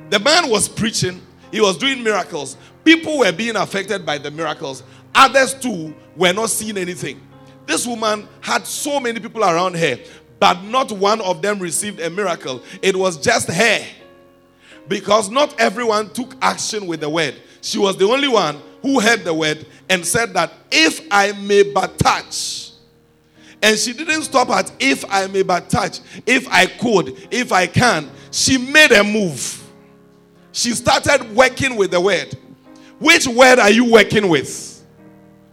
The 0.09 0.19
man 0.19 0.49
was 0.49 0.69
preaching, 0.69 1.21
he 1.51 1.61
was 1.61 1.77
doing 1.77 2.03
miracles. 2.03 2.57
People 2.83 3.19
were 3.19 3.31
being 3.31 3.55
affected 3.55 4.05
by 4.05 4.17
the 4.17 4.29
miracles. 4.29 4.83
Others 5.15 5.55
too 5.55 5.95
were 6.15 6.33
not 6.33 6.49
seeing 6.49 6.77
anything. 6.77 7.19
This 7.65 7.87
woman 7.87 8.27
had 8.41 8.67
so 8.67 8.99
many 8.99 9.19
people 9.19 9.43
around 9.43 9.75
her, 9.75 9.97
but 10.43 10.61
not 10.65 10.91
one 10.91 11.21
of 11.21 11.41
them 11.41 11.57
received 11.57 12.01
a 12.01 12.09
miracle. 12.09 12.61
It 12.81 12.97
was 12.97 13.15
just 13.15 13.47
her. 13.49 13.79
Because 14.89 15.29
not 15.29 15.57
everyone 15.57 16.09
took 16.09 16.35
action 16.41 16.85
with 16.85 16.99
the 16.99 17.09
word. 17.09 17.35
She 17.61 17.77
was 17.77 17.95
the 17.95 18.03
only 18.03 18.27
one 18.27 18.61
who 18.81 18.99
heard 18.99 19.23
the 19.23 19.33
word 19.33 19.65
and 19.89 20.05
said 20.05 20.33
that 20.33 20.51
if 20.69 20.99
I 21.09 21.31
may 21.31 21.71
but 21.71 21.97
touch. 21.97 22.71
And 23.61 23.79
she 23.79 23.93
didn't 23.93 24.23
stop 24.23 24.49
at 24.49 24.69
if 24.81 25.05
I 25.09 25.27
may 25.27 25.43
but 25.43 25.69
touch, 25.69 26.01
if 26.25 26.45
I 26.49 26.65
could, 26.65 27.25
if 27.31 27.53
I 27.53 27.65
can. 27.65 28.11
She 28.29 28.57
made 28.57 28.91
a 28.91 29.01
move. 29.01 29.63
She 30.51 30.71
started 30.71 31.33
working 31.33 31.77
with 31.77 31.91
the 31.91 32.01
word. 32.01 32.37
Which 32.99 33.27
word 33.27 33.59
are 33.59 33.71
you 33.71 33.89
working 33.89 34.27
with? 34.27 34.85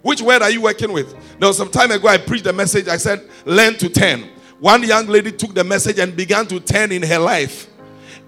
Which 0.02 0.20
word 0.20 0.42
are 0.42 0.50
you 0.50 0.62
working 0.62 0.92
with? 0.92 1.14
There 1.38 1.46
was 1.48 1.58
some 1.58 1.70
time 1.70 1.92
ago 1.92 2.08
I 2.08 2.18
preached 2.18 2.42
the 2.42 2.52
message. 2.52 2.88
I 2.88 2.96
said, 2.96 3.30
learn 3.44 3.74
to 3.74 3.88
turn. 3.88 4.28
One 4.60 4.82
young 4.82 5.06
lady 5.06 5.32
took 5.32 5.54
the 5.54 5.64
message 5.64 5.98
and 5.98 6.14
began 6.14 6.46
to 6.48 6.60
turn 6.60 6.92
in 6.92 7.02
her 7.02 7.18
life. 7.18 7.66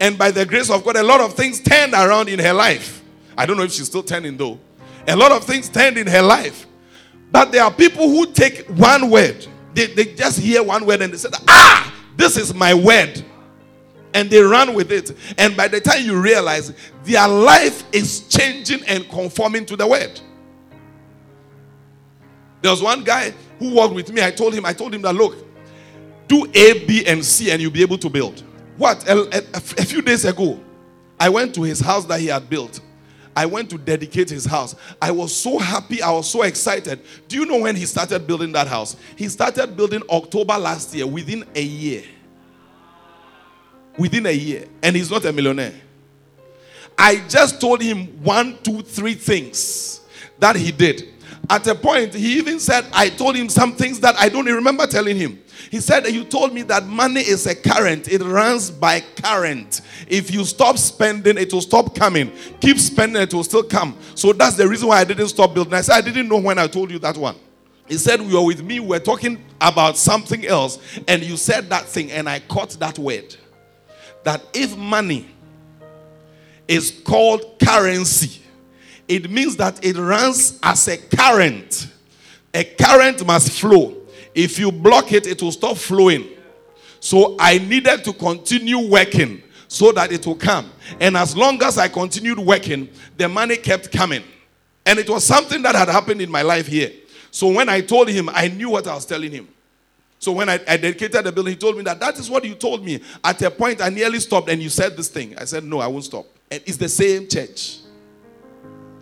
And 0.00 0.18
by 0.18 0.30
the 0.30 0.46
grace 0.46 0.70
of 0.70 0.82
God, 0.82 0.96
a 0.96 1.02
lot 1.02 1.20
of 1.20 1.34
things 1.34 1.60
turned 1.60 1.92
around 1.92 2.28
in 2.28 2.38
her 2.38 2.54
life. 2.54 3.02
I 3.36 3.46
don't 3.46 3.56
know 3.56 3.62
if 3.62 3.72
she's 3.72 3.86
still 3.86 4.02
turning 4.02 4.36
though. 4.36 4.58
A 5.06 5.14
lot 5.14 5.30
of 5.30 5.44
things 5.44 5.68
turned 5.68 5.98
in 5.98 6.06
her 6.06 6.22
life. 6.22 6.66
But 7.30 7.52
there 7.52 7.62
are 7.62 7.72
people 7.72 8.08
who 8.08 8.32
take 8.32 8.66
one 8.68 9.10
word, 9.10 9.46
they, 9.74 9.86
they 9.86 10.14
just 10.14 10.38
hear 10.38 10.62
one 10.62 10.86
word 10.86 11.02
and 11.02 11.12
they 11.12 11.16
say, 11.18 11.28
Ah, 11.48 11.94
this 12.16 12.36
is 12.36 12.54
my 12.54 12.74
word. 12.74 13.22
And 14.14 14.28
they 14.28 14.40
run 14.40 14.74
with 14.74 14.92
it. 14.92 15.16
And 15.38 15.56
by 15.56 15.68
the 15.68 15.80
time 15.80 16.04
you 16.04 16.20
realize, 16.20 16.72
their 17.04 17.26
life 17.26 17.84
is 17.92 18.28
changing 18.28 18.84
and 18.84 19.08
conforming 19.08 19.64
to 19.66 19.76
the 19.76 19.86
word. 19.86 20.20
There 22.60 22.70
was 22.70 22.82
one 22.82 23.02
guy 23.04 23.32
who 23.58 23.74
worked 23.74 23.94
with 23.94 24.12
me. 24.12 24.22
I 24.22 24.30
told 24.30 24.54
him, 24.54 24.66
I 24.66 24.72
told 24.72 24.94
him 24.94 25.02
that 25.02 25.14
look, 25.14 25.34
do 26.32 26.50
A, 26.54 26.84
B, 26.86 27.04
and 27.06 27.22
C, 27.22 27.50
and 27.50 27.60
you'll 27.60 27.70
be 27.70 27.82
able 27.82 27.98
to 27.98 28.08
build. 28.08 28.42
What? 28.78 29.06
A, 29.06 29.38
a, 29.38 29.56
a 29.56 29.84
few 29.84 30.00
days 30.00 30.24
ago, 30.24 30.58
I 31.20 31.28
went 31.28 31.54
to 31.56 31.62
his 31.62 31.78
house 31.78 32.06
that 32.06 32.20
he 32.20 32.28
had 32.28 32.48
built. 32.48 32.80
I 33.36 33.44
went 33.44 33.68
to 33.70 33.78
dedicate 33.78 34.30
his 34.30 34.46
house. 34.46 34.74
I 35.00 35.10
was 35.10 35.34
so 35.34 35.58
happy. 35.58 36.00
I 36.00 36.10
was 36.10 36.30
so 36.30 36.42
excited. 36.42 37.00
Do 37.28 37.36
you 37.36 37.44
know 37.44 37.58
when 37.58 37.76
he 37.76 37.84
started 37.84 38.26
building 38.26 38.52
that 38.52 38.66
house? 38.66 38.96
He 39.14 39.28
started 39.28 39.76
building 39.76 40.02
October 40.08 40.56
last 40.56 40.94
year, 40.94 41.06
within 41.06 41.44
a 41.54 41.62
year. 41.62 42.04
Within 43.98 44.24
a 44.24 44.32
year. 44.32 44.66
And 44.82 44.96
he's 44.96 45.10
not 45.10 45.26
a 45.26 45.32
millionaire. 45.32 45.74
I 46.96 47.16
just 47.28 47.60
told 47.60 47.82
him 47.82 48.06
one, 48.22 48.58
two, 48.62 48.80
three 48.80 49.14
things 49.14 50.00
that 50.38 50.56
he 50.56 50.72
did. 50.72 51.11
At 51.50 51.66
a 51.66 51.74
point, 51.74 52.14
he 52.14 52.38
even 52.38 52.60
said, 52.60 52.86
I 52.92 53.08
told 53.08 53.36
him 53.36 53.48
some 53.48 53.72
things 53.74 54.00
that 54.00 54.16
I 54.16 54.28
don't 54.28 54.46
remember 54.46 54.86
telling 54.86 55.16
him. 55.16 55.42
He 55.70 55.80
said, 55.80 56.06
You 56.06 56.24
told 56.24 56.52
me 56.52 56.62
that 56.62 56.86
money 56.86 57.20
is 57.20 57.46
a 57.46 57.54
current, 57.54 58.08
it 58.08 58.22
runs 58.22 58.70
by 58.70 59.00
current. 59.00 59.80
If 60.08 60.32
you 60.32 60.44
stop 60.44 60.78
spending, 60.78 61.38
it 61.38 61.52
will 61.52 61.60
stop 61.60 61.94
coming. 61.94 62.32
Keep 62.60 62.78
spending, 62.78 63.20
it 63.22 63.34
will 63.34 63.44
still 63.44 63.62
come. 63.62 63.96
So 64.14 64.32
that's 64.32 64.56
the 64.56 64.68
reason 64.68 64.88
why 64.88 65.00
I 65.00 65.04
didn't 65.04 65.28
stop 65.28 65.54
building. 65.54 65.74
I 65.74 65.80
said, 65.80 65.96
I 65.96 66.00
didn't 66.00 66.28
know 66.28 66.38
when 66.38 66.58
I 66.58 66.66
told 66.66 66.90
you 66.90 66.98
that 67.00 67.16
one. 67.16 67.36
He 67.88 67.98
said, 67.98 68.20
You 68.20 68.36
were 68.36 68.46
with 68.46 68.62
me, 68.62 68.80
we 68.80 68.88
were 68.88 69.00
talking 69.00 69.42
about 69.60 69.96
something 69.96 70.46
else, 70.46 70.78
and 71.08 71.22
you 71.22 71.36
said 71.36 71.68
that 71.70 71.86
thing, 71.86 72.10
and 72.12 72.28
I 72.28 72.40
caught 72.40 72.70
that 72.80 72.98
word. 72.98 73.36
That 74.24 74.42
if 74.54 74.76
money 74.76 75.26
is 76.68 77.02
called 77.04 77.58
currency, 77.62 78.41
it 79.12 79.30
means 79.30 79.56
that 79.56 79.84
it 79.84 79.96
runs 79.96 80.58
as 80.62 80.88
a 80.88 80.96
current. 80.96 81.88
A 82.54 82.64
current 82.64 83.26
must 83.26 83.60
flow. 83.60 83.94
If 84.34 84.58
you 84.58 84.72
block 84.72 85.12
it, 85.12 85.26
it 85.26 85.42
will 85.42 85.52
stop 85.52 85.76
flowing. 85.76 86.28
So 86.98 87.36
I 87.38 87.58
needed 87.58 88.04
to 88.04 88.14
continue 88.14 88.78
working 88.78 89.42
so 89.68 89.92
that 89.92 90.12
it 90.12 90.26
will 90.26 90.36
come. 90.36 90.70
And 90.98 91.14
as 91.16 91.36
long 91.36 91.62
as 91.62 91.76
I 91.76 91.88
continued 91.88 92.38
working, 92.38 92.88
the 93.18 93.28
money 93.28 93.56
kept 93.56 93.92
coming. 93.92 94.22
And 94.86 94.98
it 94.98 95.10
was 95.10 95.24
something 95.24 95.60
that 95.60 95.74
had 95.74 95.88
happened 95.88 96.22
in 96.22 96.30
my 96.30 96.42
life 96.42 96.66
here. 96.66 96.90
So 97.30 97.48
when 97.48 97.68
I 97.68 97.82
told 97.82 98.08
him, 98.08 98.30
I 98.30 98.48
knew 98.48 98.70
what 98.70 98.86
I 98.86 98.94
was 98.94 99.04
telling 99.04 99.30
him. 99.30 99.46
So 100.18 100.32
when 100.32 100.48
I, 100.48 100.54
I, 100.66 100.76
dedicated 100.78 101.24
the 101.24 101.32
building, 101.32 101.52
he 101.52 101.58
told 101.58 101.76
me 101.76 101.82
that 101.82 102.00
that 102.00 102.18
is 102.18 102.30
what 102.30 102.44
you 102.44 102.54
told 102.54 102.82
me. 102.84 103.00
At 103.22 103.42
a 103.42 103.50
point, 103.50 103.82
I 103.82 103.90
nearly 103.90 104.20
stopped 104.20 104.48
and 104.48 104.62
you 104.62 104.70
said 104.70 104.96
this 104.96 105.08
thing. 105.08 105.36
I 105.36 105.44
said, 105.44 105.64
No, 105.64 105.80
I 105.80 105.86
won't 105.88 106.04
stop. 106.04 106.26
And 106.50 106.62
it's 106.64 106.76
the 106.76 106.88
same 106.88 107.28
church. 107.28 107.81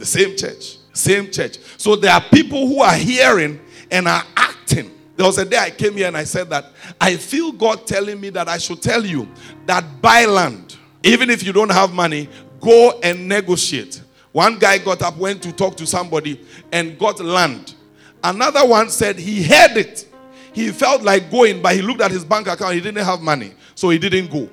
The 0.01 0.07
same 0.07 0.35
church. 0.35 0.79
Same 0.95 1.31
church. 1.31 1.59
So 1.77 1.95
there 1.95 2.11
are 2.13 2.23
people 2.23 2.67
who 2.67 2.81
are 2.81 2.95
hearing 2.95 3.61
and 3.91 4.09
are 4.09 4.25
acting. 4.35 4.91
There 5.15 5.27
was 5.27 5.37
a 5.37 5.45
day 5.45 5.59
I 5.59 5.69
came 5.69 5.93
here 5.93 6.07
and 6.07 6.17
I 6.17 6.25
said 6.25 6.49
that 6.49 6.73
I 6.99 7.17
feel 7.17 7.53
God 7.53 7.87
telling 7.87 8.19
me 8.19 8.31
that 8.31 8.49
I 8.49 8.57
should 8.57 8.81
tell 8.81 9.05
you 9.05 9.29
that 9.67 10.01
buy 10.01 10.25
land. 10.25 10.79
Even 11.03 11.29
if 11.29 11.43
you 11.43 11.53
don't 11.53 11.71
have 11.71 11.93
money, 11.93 12.31
go 12.61 12.99
and 13.03 13.29
negotiate. 13.29 14.01
One 14.33 14.59
guy 14.59 14.79
got 14.79 15.03
up, 15.03 15.19
went 15.19 15.43
to 15.43 15.53
talk 15.53 15.77
to 15.77 15.87
somebody, 15.87 16.41
and 16.73 16.99
got 16.99 17.21
land. 17.21 17.75
Another 18.25 18.67
one 18.67 18.89
said 18.89 19.19
he 19.19 19.43
had 19.43 19.77
it. 19.77 20.09
He 20.55 20.71
felt 20.71 21.03
like 21.03 21.31
going, 21.31 21.61
but 21.61 21.75
he 21.75 21.83
looked 21.83 22.01
at 22.01 22.11
his 22.11 22.25
bank 22.25 22.47
account, 22.47 22.73
he 22.73 22.81
didn't 22.81 23.05
have 23.05 23.21
money. 23.21 23.53
So 23.75 23.91
he 23.91 23.99
didn't 23.99 24.31
go. 24.31 24.49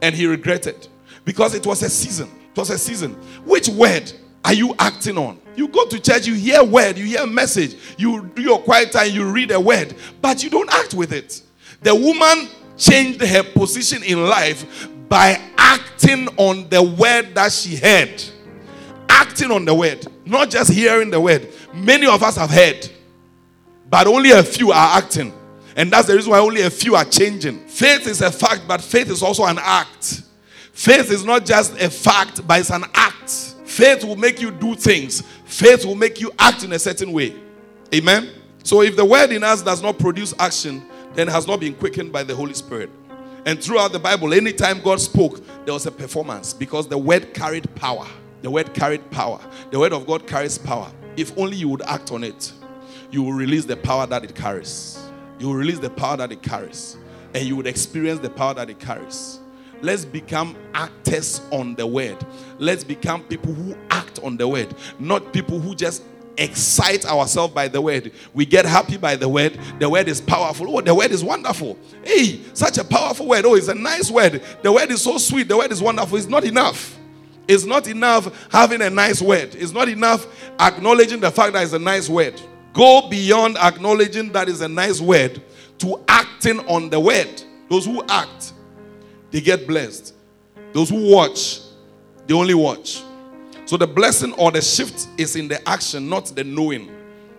And 0.00 0.14
he 0.14 0.26
regretted 0.26 0.86
because 1.24 1.52
it 1.56 1.66
was 1.66 1.82
a 1.82 1.90
season. 1.90 2.30
It 2.52 2.56
was 2.56 2.70
a 2.70 2.78
season. 2.78 3.14
Which 3.44 3.68
word 3.68 4.12
are 4.44 4.52
you 4.52 4.74
acting 4.78 5.16
on? 5.16 5.40
You 5.56 5.68
go 5.68 5.86
to 5.86 5.98
church, 5.98 6.26
you 6.26 6.34
hear 6.34 6.62
word, 6.62 6.98
you 6.98 7.04
hear 7.04 7.22
a 7.22 7.26
message, 7.26 7.76
you 7.96 8.26
do 8.34 8.42
your 8.42 8.60
quiet 8.60 8.92
time, 8.92 9.10
you 9.10 9.24
read 9.30 9.50
a 9.50 9.60
word, 9.60 9.94
but 10.20 10.42
you 10.42 10.50
don't 10.50 10.72
act 10.72 10.94
with 10.94 11.12
it. 11.12 11.42
The 11.82 11.94
woman 11.94 12.48
changed 12.76 13.20
her 13.20 13.42
position 13.42 14.02
in 14.02 14.24
life 14.26 14.88
by 15.08 15.40
acting 15.56 16.28
on 16.36 16.68
the 16.68 16.82
word 16.82 17.34
that 17.34 17.52
she 17.52 17.76
heard. 17.76 18.22
Acting 19.08 19.50
on 19.50 19.64
the 19.64 19.74
word, 19.74 20.06
not 20.24 20.50
just 20.50 20.72
hearing 20.72 21.10
the 21.10 21.20
word. 21.20 21.48
Many 21.72 22.06
of 22.06 22.22
us 22.22 22.36
have 22.36 22.50
heard, 22.50 22.88
but 23.88 24.06
only 24.06 24.32
a 24.32 24.42
few 24.42 24.72
are 24.72 24.98
acting. 24.98 25.32
And 25.76 25.90
that's 25.90 26.08
the 26.08 26.14
reason 26.14 26.30
why 26.30 26.38
only 26.38 26.62
a 26.62 26.70
few 26.70 26.96
are 26.96 27.04
changing. 27.04 27.66
Faith 27.66 28.06
is 28.06 28.20
a 28.22 28.30
fact, 28.30 28.62
but 28.66 28.80
faith 28.80 29.10
is 29.10 29.22
also 29.22 29.44
an 29.44 29.58
act. 29.60 30.22
Faith 30.72 31.10
is 31.10 31.24
not 31.24 31.44
just 31.44 31.80
a 31.80 31.88
fact, 31.88 32.46
but 32.46 32.60
it's 32.60 32.70
an 32.70 32.84
act. 32.94 33.53
Faith 33.74 34.04
will 34.04 34.14
make 34.14 34.40
you 34.40 34.52
do 34.52 34.76
things, 34.76 35.22
faith 35.46 35.84
will 35.84 35.96
make 35.96 36.20
you 36.20 36.30
act 36.38 36.62
in 36.62 36.72
a 36.74 36.78
certain 36.78 37.10
way. 37.12 37.34
Amen. 37.92 38.30
So 38.62 38.82
if 38.82 38.94
the 38.94 39.04
word 39.04 39.32
in 39.32 39.42
us 39.42 39.62
does 39.62 39.82
not 39.82 39.98
produce 39.98 40.32
action, 40.38 40.86
then 41.14 41.26
has 41.26 41.48
not 41.48 41.58
been 41.58 41.74
quickened 41.74 42.12
by 42.12 42.22
the 42.22 42.36
Holy 42.36 42.54
Spirit. 42.54 42.88
And 43.44 43.60
throughout 43.60 43.90
the 43.90 43.98
Bible, 43.98 44.32
anytime 44.32 44.80
God 44.80 45.00
spoke, 45.00 45.40
there 45.64 45.74
was 45.74 45.86
a 45.86 45.90
performance 45.90 46.54
because 46.54 46.86
the 46.86 46.96
word 46.96 47.34
carried 47.34 47.74
power. 47.74 48.06
The 48.42 48.50
word 48.52 48.74
carried 48.74 49.10
power. 49.10 49.40
The 49.72 49.80
word 49.80 49.92
of 49.92 50.06
God 50.06 50.24
carries 50.24 50.56
power. 50.56 50.88
If 51.16 51.36
only 51.36 51.56
you 51.56 51.68
would 51.68 51.82
act 51.82 52.12
on 52.12 52.22
it, 52.22 52.52
you 53.10 53.24
will 53.24 53.32
release 53.32 53.64
the 53.64 53.76
power 53.76 54.06
that 54.06 54.22
it 54.22 54.36
carries. 54.36 55.04
You 55.40 55.48
will 55.48 55.56
release 55.56 55.80
the 55.80 55.90
power 55.90 56.16
that 56.18 56.30
it 56.30 56.42
carries. 56.42 56.96
And 57.34 57.44
you 57.44 57.56
would 57.56 57.66
experience 57.66 58.20
the 58.20 58.30
power 58.30 58.54
that 58.54 58.70
it 58.70 58.78
carries. 58.78 59.40
Let's 59.84 60.06
become 60.06 60.56
actors 60.72 61.42
on 61.50 61.74
the 61.74 61.86
word. 61.86 62.16
Let's 62.58 62.82
become 62.82 63.22
people 63.24 63.52
who 63.52 63.76
act 63.90 64.18
on 64.22 64.38
the 64.38 64.48
word, 64.48 64.74
not 64.98 65.30
people 65.30 65.60
who 65.60 65.74
just 65.74 66.02
excite 66.38 67.04
ourselves 67.04 67.52
by 67.52 67.68
the 67.68 67.82
word. 67.82 68.10
We 68.32 68.46
get 68.46 68.64
happy 68.64 68.96
by 68.96 69.16
the 69.16 69.28
word. 69.28 69.58
The 69.80 69.90
word 69.90 70.08
is 70.08 70.22
powerful. 70.22 70.74
Oh, 70.74 70.80
the 70.80 70.94
word 70.94 71.10
is 71.10 71.22
wonderful. 71.22 71.78
Hey, 72.02 72.40
such 72.54 72.78
a 72.78 72.84
powerful 72.84 73.28
word. 73.28 73.44
Oh, 73.44 73.56
it's 73.56 73.68
a 73.68 73.74
nice 73.74 74.10
word. 74.10 74.40
The 74.62 74.72
word 74.72 74.90
is 74.90 75.02
so 75.02 75.18
sweet. 75.18 75.48
The 75.48 75.56
word 75.58 75.70
is 75.70 75.82
wonderful. 75.82 76.16
It's 76.16 76.28
not 76.28 76.44
enough. 76.44 76.98
It's 77.46 77.66
not 77.66 77.86
enough 77.86 78.48
having 78.50 78.80
a 78.80 78.88
nice 78.88 79.20
word. 79.20 79.54
It's 79.54 79.72
not 79.72 79.90
enough 79.90 80.26
acknowledging 80.58 81.20
the 81.20 81.30
fact 81.30 81.52
that 81.52 81.62
it's 81.62 81.74
a 81.74 81.78
nice 81.78 82.08
word. 82.08 82.40
Go 82.72 83.06
beyond 83.10 83.58
acknowledging 83.58 84.32
that 84.32 84.48
is 84.48 84.62
a 84.62 84.68
nice 84.68 85.02
word 85.02 85.42
to 85.80 86.02
acting 86.08 86.60
on 86.60 86.88
the 86.88 86.98
word. 86.98 87.42
Those 87.68 87.84
who 87.84 88.02
act 88.08 88.53
they 89.34 89.40
get 89.40 89.66
blessed. 89.66 90.14
Those 90.72 90.90
who 90.90 91.10
watch, 91.12 91.58
they 92.28 92.34
only 92.34 92.54
watch. 92.54 93.02
So 93.64 93.76
the 93.76 93.86
blessing 93.86 94.32
or 94.34 94.52
the 94.52 94.62
shift 94.62 95.08
is 95.18 95.34
in 95.34 95.48
the 95.48 95.68
action, 95.68 96.08
not 96.08 96.26
the 96.26 96.44
knowing. 96.44 96.88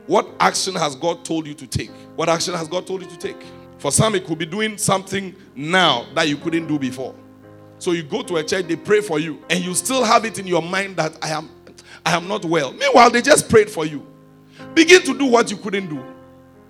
What 0.05 0.27
action 0.41 0.75
has 0.75 0.93
God 0.97 1.23
told 1.23 1.47
you 1.47 1.53
to 1.53 1.65
take? 1.65 1.89
What 2.17 2.27
action 2.27 2.53
has 2.53 2.67
God 2.67 2.85
told 2.85 3.01
you 3.01 3.07
to 3.07 3.17
take? 3.17 3.41
For 3.77 3.93
some, 3.93 4.13
it 4.13 4.25
could 4.25 4.37
be 4.37 4.45
doing 4.45 4.77
something 4.77 5.33
now 5.55 6.05
that 6.15 6.27
you 6.27 6.35
couldn't 6.35 6.67
do 6.67 6.77
before. 6.77 7.15
So 7.79 7.93
you 7.93 8.03
go 8.03 8.23
to 8.23 8.35
a 8.35 8.43
church, 8.43 8.65
they 8.67 8.75
pray 8.75 8.99
for 8.99 9.17
you, 9.17 9.41
and 9.49 9.63
you 9.63 9.73
still 9.73 10.03
have 10.03 10.25
it 10.25 10.37
in 10.37 10.45
your 10.45 10.61
mind 10.61 10.97
that 10.97 11.17
I 11.21 11.29
am, 11.29 11.49
I 12.05 12.11
am 12.13 12.27
not 12.27 12.43
well. 12.43 12.73
Meanwhile, 12.73 13.11
they 13.11 13.21
just 13.21 13.47
prayed 13.47 13.69
for 13.69 13.85
you. 13.85 14.05
Begin 14.73 15.01
to 15.03 15.17
do 15.17 15.27
what 15.27 15.49
you 15.49 15.55
couldn't 15.55 15.87
do. 15.87 16.03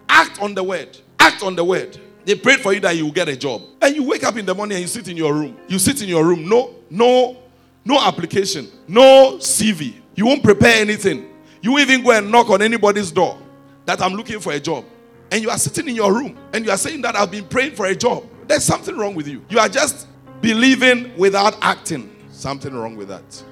Act 0.08 0.40
on 0.40 0.54
the 0.54 0.64
word. 0.64 0.96
Act 1.20 1.42
on 1.42 1.56
the 1.56 1.64
word. 1.64 1.98
They 2.26 2.36
prayed 2.36 2.60
for 2.60 2.74
you 2.74 2.80
that 2.82 2.96
you 2.96 3.06
will 3.06 3.12
get 3.12 3.30
a 3.30 3.36
job. 3.36 3.62
And 3.82 3.96
you 3.96 4.04
wake 4.04 4.24
up 4.24 4.36
in 4.36 4.46
the 4.46 4.56
morning 4.56 4.78
and 4.78 4.82
you 4.82 4.88
sit 4.88 5.08
in 5.08 5.16
your 5.16 5.34
room. 5.34 5.56
You 5.68 5.80
sit 5.80 6.02
in 6.02 6.10
your 6.10 6.26
room. 6.26 6.50
No, 6.50 6.76
no, 6.90 7.38
no 7.84 8.02
application. 8.02 8.68
No 8.88 9.38
CV. 9.38 9.94
You 10.16 10.26
won't 10.26 10.44
prepare 10.44 10.82
anything. 10.82 11.30
You 11.62 11.78
even 11.80 12.04
go 12.04 12.12
and 12.12 12.32
knock 12.32 12.50
on 12.50 12.62
anybody's 12.62 13.12
door 13.12 13.38
that 13.86 14.02
I'm 14.02 14.14
looking 14.14 14.40
for 14.40 14.54
a 14.54 14.60
job. 14.60 14.86
and 15.32 15.44
you 15.44 15.50
are 15.50 15.58
sitting 15.58 15.88
in 15.90 15.96
your 15.96 16.14
room 16.14 16.38
and 16.54 16.66
you 16.66 16.72
are 16.72 16.78
saying 16.78 17.02
that 17.02 17.16
I've 17.16 17.32
been 17.32 17.46
praying 17.46 17.76
for 17.76 17.86
a 17.88 17.96
job, 17.96 18.24
there's 18.48 18.64
something 18.64 18.96
wrong 18.96 19.16
with 19.16 19.28
you. 19.28 19.44
You 19.50 19.60
are 19.60 19.70
just 19.70 20.08
believing 20.42 21.16
without 21.18 21.58
acting. 21.62 22.16
Something 22.32 22.74
wrong 22.74 22.96
with 22.96 23.08
that. 23.08 23.44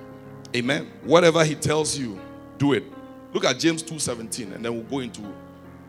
Amen. 0.55 0.89
Whatever 1.03 1.43
he 1.43 1.55
tells 1.55 1.97
you, 1.97 2.19
do 2.57 2.73
it. 2.73 2.83
Look 3.33 3.45
at 3.45 3.59
James 3.59 3.81
2:17 3.81 4.53
and 4.53 4.63
then 4.63 4.73
we'll 4.73 4.83
go 4.83 4.99
into 4.99 5.21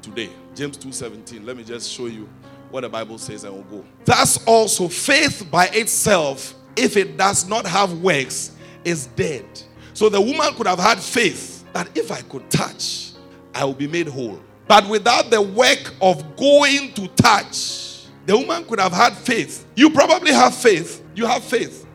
today. 0.01 0.31
James 0.55 0.79
2:17. 0.79 1.45
Let 1.45 1.57
me 1.57 1.65
just 1.65 1.91
show 1.91 2.07
you 2.07 2.29
what 2.75 2.81
the 2.81 2.89
Bible 2.89 3.19
says 3.19 3.45
and 3.45 3.55
we'll 3.55 3.81
go. 3.83 3.87
Thus 4.05 4.45
also 4.47 4.89
faith 4.89 5.47
by 5.49 5.67
itself 5.67 6.55
if 6.75 6.97
it 6.97 7.17
does 7.17 7.49
not 7.49 7.67
have 7.67 8.01
works 8.01 8.51
is 8.85 9.07
dead. 9.07 9.45
So 9.93 10.09
the 10.09 10.21
woman 10.21 10.53
could 10.55 10.67
have 10.67 10.81
had 10.81 10.99
faith 10.99 11.65
that 11.73 11.89
if 11.97 12.11
I 12.11 12.21
could 12.23 12.51
touch, 12.51 13.13
I 13.55 13.65
will 13.65 13.75
be 13.75 13.87
made 13.87 14.09
whole. 14.09 14.41
But 14.67 14.89
without 14.89 15.31
the 15.31 15.41
work 15.41 15.95
of 16.03 16.37
going 16.37 16.93
to 16.95 17.07
touch, 17.15 18.07
the 18.27 18.37
woman 18.37 18.65
could 18.65 18.81
have 18.81 18.93
had 18.93 19.13
faith. 19.13 19.65
You 19.77 19.91
probably 19.91 20.33
have 20.33 20.53
faith. 20.53 21.01
You 21.15 21.27
have 21.27 21.45
faith 21.45 21.87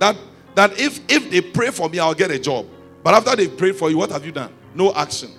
that 0.00 0.16
that 0.56 0.72
if 0.80 0.98
if 1.08 1.30
they 1.30 1.40
pray 1.40 1.70
for 1.70 1.88
me, 1.88 2.00
I'll 2.00 2.14
get 2.14 2.32
a 2.32 2.38
job. 2.40 2.66
But 3.04 3.14
after 3.14 3.36
they 3.36 3.46
prayed 3.46 3.76
for 3.76 3.90
you, 3.90 3.98
what 3.98 4.10
have 4.10 4.26
you 4.26 4.32
done? 4.32 4.52
No 4.74 4.92
action. 4.92 5.30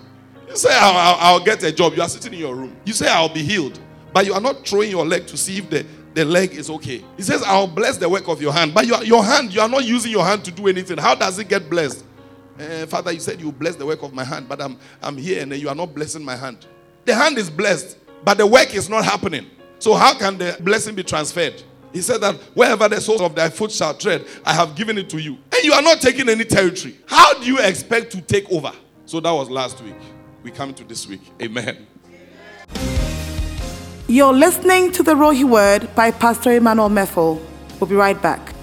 You 0.48 0.56
say 0.56 0.70
I'll, 0.72 0.96
I'll, 0.96 1.16
I'll 1.20 1.44
get 1.44 1.62
a 1.62 1.72
job. 1.72 1.92
You 1.94 2.00
are 2.00 2.08
sitting 2.08 2.32
in 2.32 2.38
your 2.38 2.54
room. 2.54 2.74
You 2.86 2.94
say 2.94 3.06
I'll 3.06 3.28
be 3.28 3.42
healed, 3.42 3.78
but 4.12 4.26
you 4.26 4.34
are 4.34 4.40
not 4.40 4.66
throwing 4.66 4.90
your 4.90 5.06
leg 5.06 5.26
to 5.28 5.36
see 5.36 5.58
if 5.58 5.70
the 5.70 5.84
the 6.14 6.24
leg 6.24 6.54
is 6.54 6.68
okay. 6.68 7.04
He 7.16 7.22
says, 7.22 7.44
I'll 7.44 7.68
bless 7.68 7.96
the 7.96 8.08
work 8.08 8.26
of 8.26 8.42
your 8.42 8.52
hand. 8.52 8.74
But 8.74 8.86
your, 8.88 9.04
your 9.04 9.22
hand, 9.22 9.54
you 9.54 9.60
are 9.60 9.68
not 9.68 9.84
using 9.84 10.10
your 10.10 10.24
hand 10.24 10.44
to 10.46 10.50
do 10.50 10.66
anything. 10.66 10.98
How 10.98 11.14
does 11.14 11.38
it 11.38 11.48
get 11.48 11.70
blessed? 11.70 12.04
Uh, 12.58 12.86
Father, 12.86 13.12
you 13.12 13.20
said 13.20 13.40
you 13.40 13.52
bless 13.52 13.76
the 13.76 13.86
work 13.86 14.02
of 14.02 14.12
my 14.12 14.24
hand, 14.24 14.48
but 14.48 14.60
I'm, 14.60 14.78
I'm 15.00 15.16
here 15.16 15.42
and 15.42 15.54
you 15.54 15.68
are 15.68 15.76
not 15.76 15.94
blessing 15.94 16.24
my 16.24 16.34
hand. 16.34 16.66
The 17.04 17.14
hand 17.14 17.38
is 17.38 17.48
blessed, 17.48 17.98
but 18.24 18.36
the 18.36 18.46
work 18.46 18.74
is 18.74 18.88
not 18.88 19.04
happening. 19.04 19.46
So, 19.78 19.94
how 19.94 20.18
can 20.18 20.36
the 20.38 20.56
blessing 20.60 20.96
be 20.96 21.04
transferred? 21.04 21.62
He 21.92 22.02
said 22.02 22.20
that 22.20 22.34
wherever 22.54 22.88
the 22.88 23.00
soles 23.00 23.20
of 23.20 23.36
thy 23.36 23.48
foot 23.48 23.70
shall 23.70 23.94
tread, 23.94 24.26
I 24.44 24.52
have 24.52 24.74
given 24.74 24.98
it 24.98 25.08
to 25.10 25.18
you. 25.18 25.38
And 25.52 25.62
you 25.62 25.72
are 25.72 25.82
not 25.82 26.00
taking 26.00 26.28
any 26.28 26.44
territory. 26.44 26.98
How 27.06 27.34
do 27.34 27.46
you 27.46 27.60
expect 27.60 28.10
to 28.12 28.20
take 28.20 28.50
over? 28.50 28.72
So, 29.06 29.20
that 29.20 29.30
was 29.30 29.48
last 29.48 29.80
week. 29.82 29.94
We 30.42 30.50
come 30.50 30.74
to 30.74 30.84
this 30.84 31.06
week. 31.06 31.22
Amen. 31.40 31.86
You're 34.10 34.32
listening 34.32 34.90
to 34.92 35.02
the 35.02 35.12
Rohi 35.12 35.44
Word 35.44 35.94
by 35.94 36.10
Pastor 36.10 36.52
Emmanuel 36.52 36.88
Meffel. 36.88 37.42
We'll 37.78 37.90
be 37.90 37.94
right 37.94 38.20
back. 38.22 38.54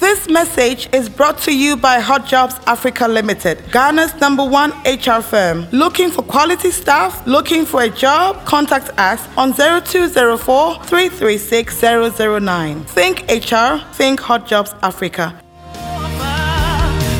This 0.00 0.28
message 0.28 0.88
is 0.92 1.08
brought 1.08 1.38
to 1.42 1.56
you 1.56 1.76
by 1.76 2.00
Hot 2.00 2.26
Jobs 2.26 2.56
Africa 2.66 3.06
Limited, 3.06 3.58
Ghana's 3.70 4.20
number 4.20 4.44
one 4.44 4.72
HR 4.84 5.22
firm. 5.22 5.68
Looking 5.70 6.10
for 6.10 6.22
quality 6.22 6.72
staff? 6.72 7.24
Looking 7.28 7.64
for 7.64 7.82
a 7.82 7.88
job? 7.88 8.44
Contact 8.44 8.90
us 8.98 9.24
on 9.36 9.52
0204 9.52 10.82
336 10.82 11.80
009. 11.80 12.84
Think 12.86 13.20
HR, 13.30 13.78
think 13.92 14.18
Hot 14.18 14.48
Jobs 14.48 14.74
Africa. 14.82 15.40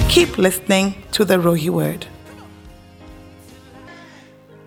Keep 0.09 0.37
listening 0.37 1.05
to 1.13 1.25
the 1.25 1.37
Rohi 1.37 1.71
Word. 1.71 2.07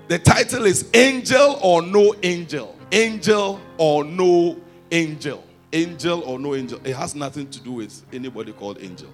The 0.07 0.19
title 0.19 0.65
is 0.65 0.89
Angel 0.93 1.59
or 1.62 1.81
No 1.81 2.13
Angel. 2.24 2.77
Angel 2.91 3.59
or 3.77 4.03
No 4.03 4.57
Angel. 4.91 5.43
Angel 5.75 6.21
or 6.21 6.39
no 6.39 6.55
angel. 6.55 6.79
It 6.85 6.95
has 6.95 7.15
nothing 7.15 7.50
to 7.50 7.59
do 7.59 7.74
with 7.74 8.01
anybody 8.13 8.53
called 8.53 8.77
angel. 8.81 9.09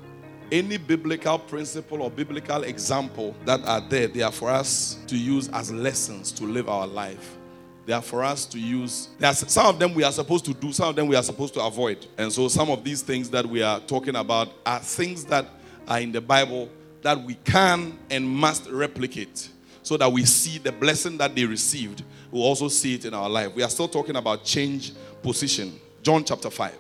Any 0.51 0.77
biblical 0.77 1.39
principle 1.39 2.03
or 2.03 2.12
biblical 2.12 2.63
example 2.63 3.36
that 3.45 3.65
are 3.65 3.81
there, 3.81 4.07
they 4.07 4.21
are 4.21 4.31
for 4.31 4.51
us 4.51 5.00
to 5.07 5.17
use 5.17 5.50
as 5.50 5.71
lessons 5.71 6.31
to 6.33 6.43
live 6.43 6.69
our 6.69 6.86
life. 6.86 7.36
They 7.88 7.93
are 7.93 8.01
for 8.01 8.24
us 8.24 8.45
to 8.45 8.60
use. 8.60 9.10
There 9.17 9.27
are 9.27 9.33
some 9.33 9.65
of 9.65 9.80
them 9.80 9.95
we 9.95 10.04
are 10.04 10.12
supposed 10.12 10.45
to 10.45 10.54
do, 10.54 10.71
some 10.71 10.89
of 10.89 10.95
them 10.95 11.08
we 11.08 11.15
are 11.15 11.23
supposed 11.23 11.56
to 11.56 11.62
avoid. 11.63 12.06
And 12.19 12.32
so 12.32 12.47
some 12.47 12.69
of 12.69 12.84
these 12.84 13.01
things 13.01 13.32
that 13.32 13.45
we 13.45 13.63
are 13.63 13.80
talking 13.80 14.15
about 14.15 14.49
are 14.63 14.80
things 14.80 15.25
that 15.25 15.47
are 15.88 15.99
in 15.99 16.12
the 16.12 16.21
Bible 16.21 16.69
that 17.01 17.19
we 17.19 17.34
can 17.43 17.97
and 18.12 18.30
must 18.30 18.69
replicate 18.69 19.49
so 19.84 19.98
that 19.98 20.12
we 20.12 20.26
see 20.26 20.58
the 20.58 20.72
blessing 20.72 21.17
that 21.17 21.36
they 21.36 21.46
received. 21.46 22.04
We'll 22.32 22.44
also 22.44 22.67
see 22.67 22.96
it 22.96 23.06
in 23.06 23.13
our 23.13 23.30
life. 23.30 23.54
We 23.56 23.63
are 23.63 23.70
still 23.70 23.88
talking 23.88 24.15
about 24.15 24.44
change 24.44 24.94
position. 25.22 25.80
John 26.04 26.24
chapter 26.24 26.50
5. 26.50 26.78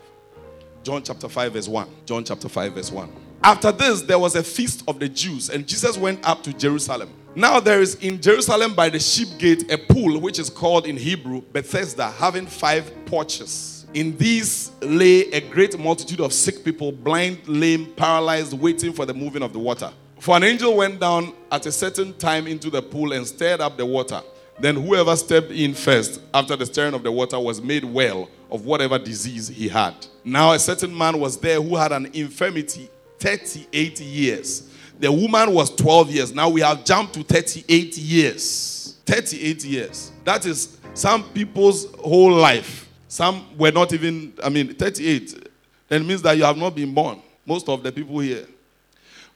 John 0.83 1.03
chapter 1.03 1.29
5, 1.29 1.53
verse 1.53 1.67
1. 1.67 1.87
John 2.05 2.23
chapter 2.23 2.49
5, 2.49 2.73
verse 2.73 2.91
1. 2.91 3.11
After 3.43 3.71
this, 3.71 4.01
there 4.01 4.19
was 4.19 4.35
a 4.35 4.43
feast 4.43 4.83
of 4.87 4.99
the 4.99 5.09
Jews, 5.09 5.49
and 5.49 5.67
Jesus 5.67 5.97
went 5.97 6.27
up 6.27 6.43
to 6.43 6.53
Jerusalem. 6.53 7.09
Now 7.35 7.59
there 7.59 7.81
is 7.81 7.95
in 7.95 8.21
Jerusalem 8.21 8.73
by 8.75 8.89
the 8.89 8.99
sheep 8.99 9.29
gate 9.37 9.71
a 9.71 9.77
pool 9.77 10.19
which 10.19 10.37
is 10.37 10.49
called 10.49 10.85
in 10.85 10.97
Hebrew 10.97 11.41
Bethesda, 11.53 12.11
having 12.11 12.45
five 12.45 12.91
porches. 13.05 13.85
In 13.93 14.17
these 14.17 14.71
lay 14.81 15.21
a 15.31 15.41
great 15.41 15.77
multitude 15.79 16.19
of 16.19 16.33
sick 16.33 16.63
people, 16.63 16.91
blind, 16.91 17.47
lame, 17.47 17.93
paralyzed, 17.93 18.53
waiting 18.53 18.93
for 18.93 19.05
the 19.05 19.13
moving 19.13 19.43
of 19.43 19.53
the 19.53 19.59
water. 19.59 19.91
For 20.21 20.37
an 20.37 20.43
angel 20.43 20.75
went 20.77 20.99
down 20.99 21.33
at 21.51 21.65
a 21.65 21.71
certain 21.71 22.13
time 22.13 22.45
into 22.45 22.69
the 22.69 22.79
pool 22.79 23.11
and 23.11 23.25
stirred 23.25 23.59
up 23.59 23.75
the 23.75 23.87
water. 23.87 24.21
Then 24.59 24.75
whoever 24.75 25.15
stepped 25.15 25.49
in 25.49 25.73
first 25.73 26.21
after 26.31 26.55
the 26.55 26.67
stirring 26.67 26.93
of 26.93 27.01
the 27.01 27.11
water 27.11 27.39
was 27.39 27.59
made 27.59 27.83
well 27.83 28.29
of 28.51 28.63
whatever 28.63 28.99
disease 28.99 29.47
he 29.47 29.67
had. 29.67 29.95
Now 30.23 30.51
a 30.51 30.59
certain 30.59 30.95
man 30.95 31.19
was 31.19 31.39
there 31.39 31.59
who 31.59 31.75
had 31.75 31.91
an 31.91 32.05
infirmity 32.13 32.87
38 33.17 33.99
years. 34.01 34.69
The 34.99 35.11
woman 35.11 35.55
was 35.55 35.73
12 35.73 36.11
years. 36.11 36.31
Now 36.35 36.49
we 36.49 36.61
have 36.61 36.85
jumped 36.85 37.15
to 37.15 37.23
38 37.23 37.97
years. 37.97 38.97
38 39.07 39.65
years. 39.65 40.11
That 40.23 40.45
is 40.45 40.77
some 40.93 41.23
people's 41.31 41.91
whole 41.95 42.33
life. 42.33 42.87
Some 43.07 43.57
were 43.57 43.71
not 43.71 43.91
even, 43.91 44.33
I 44.43 44.49
mean, 44.49 44.75
38. 44.75 45.49
That 45.87 46.05
means 46.05 46.21
that 46.21 46.37
you 46.37 46.43
have 46.43 46.57
not 46.57 46.75
been 46.75 46.93
born. 46.93 47.23
Most 47.43 47.67
of 47.67 47.81
the 47.81 47.91
people 47.91 48.19
here. 48.19 48.45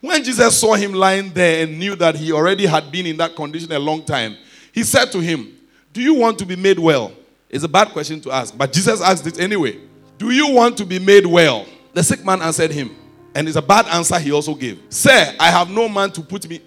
When 0.06 0.22
Jesus 0.22 0.56
saw 0.56 0.74
him 0.74 0.92
lying 0.92 1.32
there 1.32 1.64
and 1.64 1.80
knew 1.80 1.96
that 1.96 2.14
he 2.14 2.30
already 2.30 2.64
had 2.64 2.92
been 2.92 3.06
in 3.06 3.16
that 3.16 3.34
condition 3.34 3.72
a 3.72 3.78
long 3.80 4.04
time, 4.04 4.36
he 4.72 4.84
said 4.84 5.10
to 5.10 5.18
him, 5.18 5.52
Do 5.92 6.00
you 6.00 6.14
want 6.14 6.38
to 6.38 6.46
be 6.46 6.54
made 6.54 6.78
well? 6.78 7.12
It's 7.50 7.64
a 7.64 7.68
bad 7.68 7.88
question 7.88 8.20
to 8.20 8.30
ask, 8.30 8.56
but 8.56 8.72
Jesus 8.72 9.00
asked 9.00 9.26
it 9.26 9.40
anyway. 9.40 9.80
Do 10.16 10.30
you 10.30 10.52
want 10.52 10.78
to 10.78 10.84
be 10.84 11.00
made 11.00 11.26
well? 11.26 11.66
The 11.92 12.04
sick 12.04 12.24
man 12.24 12.40
answered 12.40 12.70
him, 12.70 12.94
and 13.34 13.48
it's 13.48 13.56
a 13.56 13.62
bad 13.62 13.86
answer 13.86 14.16
he 14.20 14.30
also 14.30 14.54
gave. 14.54 14.80
Sir, 14.90 15.34
I 15.40 15.50
have 15.50 15.70
no 15.70 15.88
man 15.88 16.12
to 16.12 16.20
put 16.20 16.48
me. 16.48 16.60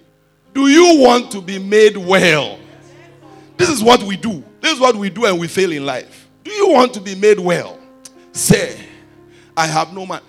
Do 0.52 0.68
you 0.68 1.00
want 1.00 1.30
to 1.32 1.40
be 1.40 1.58
made 1.58 1.96
well? 1.96 2.58
This 3.56 3.70
is 3.70 3.82
what 3.82 4.02
we 4.02 4.18
do. 4.18 4.44
This 4.60 4.74
is 4.74 4.80
what 4.80 4.96
we 4.96 5.08
do, 5.08 5.24
and 5.24 5.40
we 5.40 5.48
fail 5.48 5.72
in 5.72 5.86
life. 5.86 6.28
Do 6.44 6.50
you 6.50 6.68
want 6.68 6.92
to 6.92 7.00
be 7.00 7.14
made 7.14 7.38
well? 7.38 7.78
Sir, 8.32 8.76
I 9.56 9.66
have 9.66 9.94
no 9.94 10.04
man. 10.04 10.20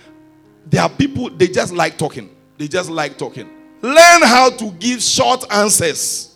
There 0.65 0.81
are 0.81 0.89
people, 0.89 1.29
they 1.29 1.49
just 1.49 1.73
like 1.73 1.97
talking. 1.97 2.37
They 2.61 2.67
just 2.67 2.91
like 2.91 3.17
talking. 3.17 3.49
Learn 3.81 4.21
how 4.21 4.51
to 4.51 4.71
give 4.73 5.01
short 5.01 5.51
answers. 5.51 6.35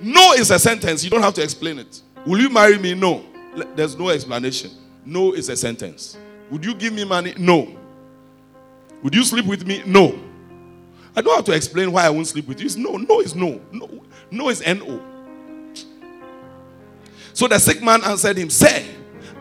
No 0.00 0.34
is 0.34 0.52
a 0.52 0.58
sentence, 0.60 1.02
you 1.02 1.10
don't 1.10 1.20
have 1.20 1.34
to 1.34 1.42
explain 1.42 1.80
it. 1.80 2.00
Will 2.24 2.38
you 2.40 2.48
marry 2.48 2.78
me? 2.78 2.94
No. 2.94 3.24
There's 3.74 3.98
no 3.98 4.10
explanation. 4.10 4.70
No 5.04 5.32
is 5.32 5.48
a 5.48 5.56
sentence. 5.56 6.16
Would 6.52 6.64
you 6.64 6.76
give 6.76 6.92
me 6.92 7.04
money? 7.04 7.34
No. 7.36 7.76
Would 9.02 9.16
you 9.16 9.24
sleep 9.24 9.46
with 9.46 9.66
me? 9.66 9.82
No. 9.84 10.16
I 11.16 11.22
don't 11.22 11.34
have 11.34 11.44
to 11.46 11.52
explain 11.52 11.90
why 11.90 12.04
I 12.04 12.10
won't 12.10 12.28
sleep 12.28 12.46
with 12.46 12.60
you. 12.60 12.66
It's 12.66 12.76
no. 12.76 12.96
No 12.96 13.20
is 13.20 13.34
no. 13.34 13.60
No, 13.72 14.04
no 14.30 14.50
is 14.50 14.64
no. 14.64 15.02
So 17.32 17.48
the 17.48 17.58
sick 17.58 17.82
man 17.82 18.04
answered 18.04 18.36
him, 18.36 18.48
Sir, 18.48 18.84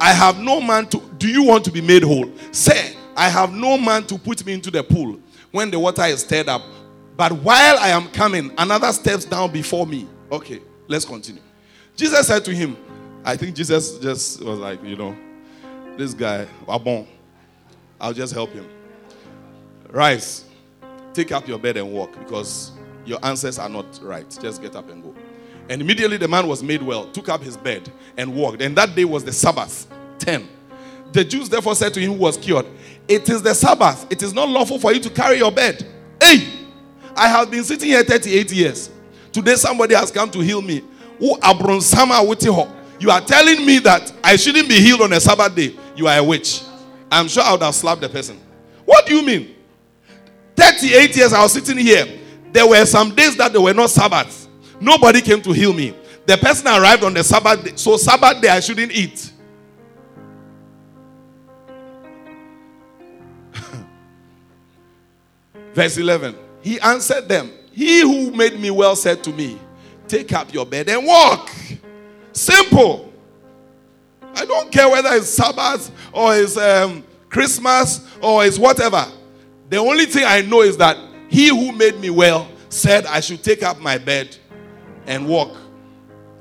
I 0.01 0.13
have 0.13 0.39
no 0.39 0.61
man 0.61 0.87
to. 0.87 0.99
Do 1.19 1.27
you 1.27 1.43
want 1.43 1.63
to 1.65 1.71
be 1.71 1.81
made 1.81 2.01
whole? 2.01 2.31
Sir, 2.51 2.95
I 3.15 3.29
have 3.29 3.53
no 3.53 3.77
man 3.77 4.07
to 4.07 4.17
put 4.17 4.43
me 4.43 4.53
into 4.53 4.71
the 4.71 4.83
pool 4.83 5.19
when 5.51 5.71
the 5.71 5.79
water 5.79 6.03
is 6.03 6.21
stirred 6.21 6.49
up. 6.49 6.61
But 7.15 7.31
while 7.31 7.77
I 7.79 7.89
am 7.89 8.09
coming, 8.09 8.51
another 8.57 8.91
steps 8.93 9.25
down 9.25 9.51
before 9.51 9.87
me. 9.87 10.07
Okay, 10.31 10.61
let's 10.87 11.05
continue. 11.05 11.41
Jesus 11.95 12.27
said 12.27 12.45
to 12.45 12.53
him, 12.53 12.77
I 13.25 13.35
think 13.35 13.55
Jesus 13.55 13.97
just 13.97 14.43
was 14.43 14.59
like, 14.59 14.83
you 14.83 14.95
know, 14.95 15.15
this 15.97 16.13
guy, 16.13 16.47
Wabon, 16.65 17.07
I'll 17.99 18.13
just 18.13 18.33
help 18.33 18.51
him. 18.51 18.69
Rise, 19.89 20.45
take 21.13 21.31
up 21.31 21.47
your 21.47 21.57
bed 21.57 21.77
and 21.77 21.91
walk 21.91 22.17
because 22.19 22.71
your 23.05 23.19
answers 23.25 23.57
are 23.57 23.69
not 23.69 23.99
right. 24.03 24.29
Just 24.41 24.61
get 24.61 24.75
up 24.75 24.89
and 24.89 25.01
go. 25.01 25.15
And 25.69 25.81
immediately 25.81 26.17
the 26.17 26.27
man 26.27 26.47
was 26.47 26.61
made 26.61 26.81
well, 26.81 27.11
took 27.11 27.29
up 27.29 27.41
his 27.41 27.57
bed 27.57 27.91
and 28.17 28.33
walked. 28.33 28.61
And 28.61 28.77
that 28.77 28.95
day 28.95 29.05
was 29.05 29.23
the 29.23 29.33
Sabbath. 29.33 29.87
10. 30.19 30.47
The 31.11 31.23
Jews 31.23 31.49
therefore 31.49 31.75
said 31.75 31.93
to 31.93 31.99
him 31.99 32.13
who 32.13 32.17
was 32.17 32.37
cured, 32.37 32.65
It 33.07 33.29
is 33.29 33.41
the 33.41 33.53
Sabbath. 33.53 34.05
It 34.09 34.21
is 34.21 34.33
not 34.33 34.49
lawful 34.49 34.79
for 34.79 34.93
you 34.93 34.99
to 34.99 35.09
carry 35.09 35.37
your 35.37 35.51
bed. 35.51 35.85
Hey, 36.21 36.47
I 37.15 37.27
have 37.27 37.49
been 37.49 37.63
sitting 37.63 37.89
here 37.89 38.03
38 38.03 38.51
years. 38.51 38.89
Today 39.31 39.55
somebody 39.55 39.95
has 39.95 40.11
come 40.11 40.29
to 40.31 40.39
heal 40.39 40.61
me. 40.61 40.83
You 41.19 41.37
are 41.41 43.21
telling 43.21 43.65
me 43.65 43.79
that 43.79 44.13
I 44.23 44.35
shouldn't 44.35 44.67
be 44.67 44.79
healed 44.79 45.01
on 45.01 45.13
a 45.13 45.19
Sabbath 45.19 45.55
day. 45.55 45.75
You 45.95 46.07
are 46.07 46.17
a 46.17 46.23
witch. 46.23 46.61
I'm 47.11 47.27
sure 47.27 47.43
I 47.43 47.51
would 47.51 47.61
have 47.61 47.75
slapped 47.75 48.01
the 48.01 48.09
person. 48.09 48.39
What 48.85 49.05
do 49.05 49.15
you 49.15 49.25
mean? 49.25 49.55
38 50.55 51.15
years 51.15 51.33
I 51.33 51.41
was 51.41 51.53
sitting 51.53 51.77
here. 51.77 52.05
There 52.51 52.67
were 52.67 52.85
some 52.85 53.13
days 53.13 53.35
that 53.37 53.51
there 53.51 53.61
were 53.61 53.73
not 53.73 53.89
Sabbaths. 53.89 54.47
Nobody 54.79 55.21
came 55.21 55.41
to 55.41 55.51
heal 55.51 55.73
me. 55.73 55.93
The 56.25 56.37
person 56.37 56.67
arrived 56.67 57.03
on 57.03 57.13
the 57.13 57.23
Sabbath 57.23 57.63
day, 57.63 57.71
so 57.75 57.95
Sabbath 57.97 58.41
day 58.41 58.49
I 58.49 58.59
shouldn't 58.59 58.91
eat. 58.91 59.31
Verse 65.77 65.95
11. 65.99 66.35
He 66.61 66.79
answered 66.79 67.29
them, 67.29 67.51
He 67.71 68.01
who 68.01 68.31
made 68.31 68.59
me 68.59 68.71
well 68.71 68.95
said 68.95 69.23
to 69.25 69.31
me, 69.31 69.59
Take 70.07 70.33
up 70.33 70.51
your 70.51 70.65
bed 70.65 70.89
and 70.89 71.05
walk. 71.05 71.51
Simple. 72.33 73.13
I 74.33 74.43
don't 74.45 74.71
care 74.71 74.89
whether 74.89 75.09
it's 75.11 75.29
Sabbath 75.29 75.91
or 76.11 76.35
it's 76.35 76.57
um, 76.57 77.03
Christmas 77.29 78.07
or 78.23 78.43
it's 78.43 78.57
whatever. 78.57 79.05
The 79.69 79.77
only 79.77 80.07
thing 80.07 80.23
I 80.25 80.41
know 80.41 80.63
is 80.63 80.77
that 80.77 80.97
He 81.29 81.49
who 81.49 81.71
made 81.71 81.99
me 81.99 82.09
well 82.09 82.49
said 82.69 83.05
I 83.05 83.19
should 83.19 83.43
take 83.43 83.61
up 83.61 83.79
my 83.79 83.99
bed 83.99 84.35
and 85.05 85.27
walk. 85.27 85.55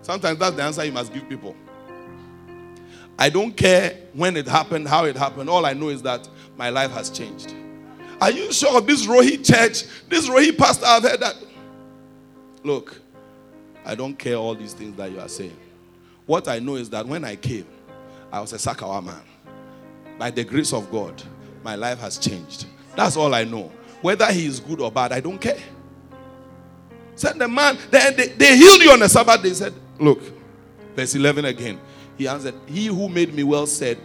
Sometimes 0.00 0.38
that's 0.38 0.56
the 0.56 0.62
answer 0.62 0.82
you 0.82 0.92
must 0.92 1.12
give 1.12 1.28
people. 1.28 1.54
I 3.18 3.28
don't 3.28 3.54
care 3.54 3.98
when 4.14 4.34
it 4.34 4.48
happened, 4.48 4.88
how 4.88 5.04
it 5.04 5.14
happened. 5.18 5.50
All 5.50 5.66
I 5.66 5.74
know 5.74 5.90
is 5.90 6.00
that 6.04 6.26
my 6.56 6.70
life 6.70 6.92
has 6.92 7.10
changed. 7.10 7.54
Are 8.20 8.30
you 8.30 8.52
sure 8.52 8.78
of 8.78 8.86
this 8.86 9.06
Rohi 9.06 9.44
church, 9.44 9.84
this 10.08 10.28
Rohi 10.28 10.56
pastor, 10.56 10.86
I've 10.86 11.02
heard 11.02 11.20
that? 11.20 11.36
Look, 12.62 13.00
I 13.84 13.94
don't 13.94 14.18
care 14.18 14.36
all 14.36 14.54
these 14.54 14.72
things 14.72 14.96
that 14.96 15.10
you 15.10 15.20
are 15.20 15.28
saying. 15.28 15.56
What 16.24 16.48
I 16.48 16.58
know 16.58 16.76
is 16.76 16.90
that 16.90 17.06
when 17.06 17.24
I 17.24 17.36
came, 17.36 17.66
I 18.32 18.40
was 18.40 18.52
a 18.52 18.56
Sakawa 18.56 19.04
man. 19.04 19.22
By 20.18 20.30
the 20.30 20.44
grace 20.44 20.72
of 20.72 20.90
God, 20.90 21.22
my 21.62 21.76
life 21.76 21.98
has 22.00 22.18
changed. 22.18 22.66
That's 22.96 23.16
all 23.16 23.34
I 23.34 23.44
know. 23.44 23.70
Whether 24.00 24.26
he 24.32 24.46
is 24.46 24.60
good 24.60 24.80
or 24.80 24.90
bad, 24.90 25.12
I 25.12 25.20
don't 25.20 25.38
care. 25.38 25.58
Said 27.14 27.38
the 27.38 27.48
man, 27.48 27.78
they, 27.90 28.12
they, 28.12 28.28
they 28.28 28.56
healed 28.56 28.82
you 28.82 28.90
on 28.90 29.00
the 29.00 29.08
Sabbath. 29.08 29.42
They 29.42 29.54
said, 29.54 29.72
Look, 29.98 30.20
verse 30.94 31.14
11 31.14 31.44
again. 31.44 31.80
He 32.18 32.26
answered, 32.28 32.54
He 32.66 32.86
who 32.86 33.08
made 33.08 33.32
me 33.34 33.42
well 33.42 33.66
said, 33.66 33.98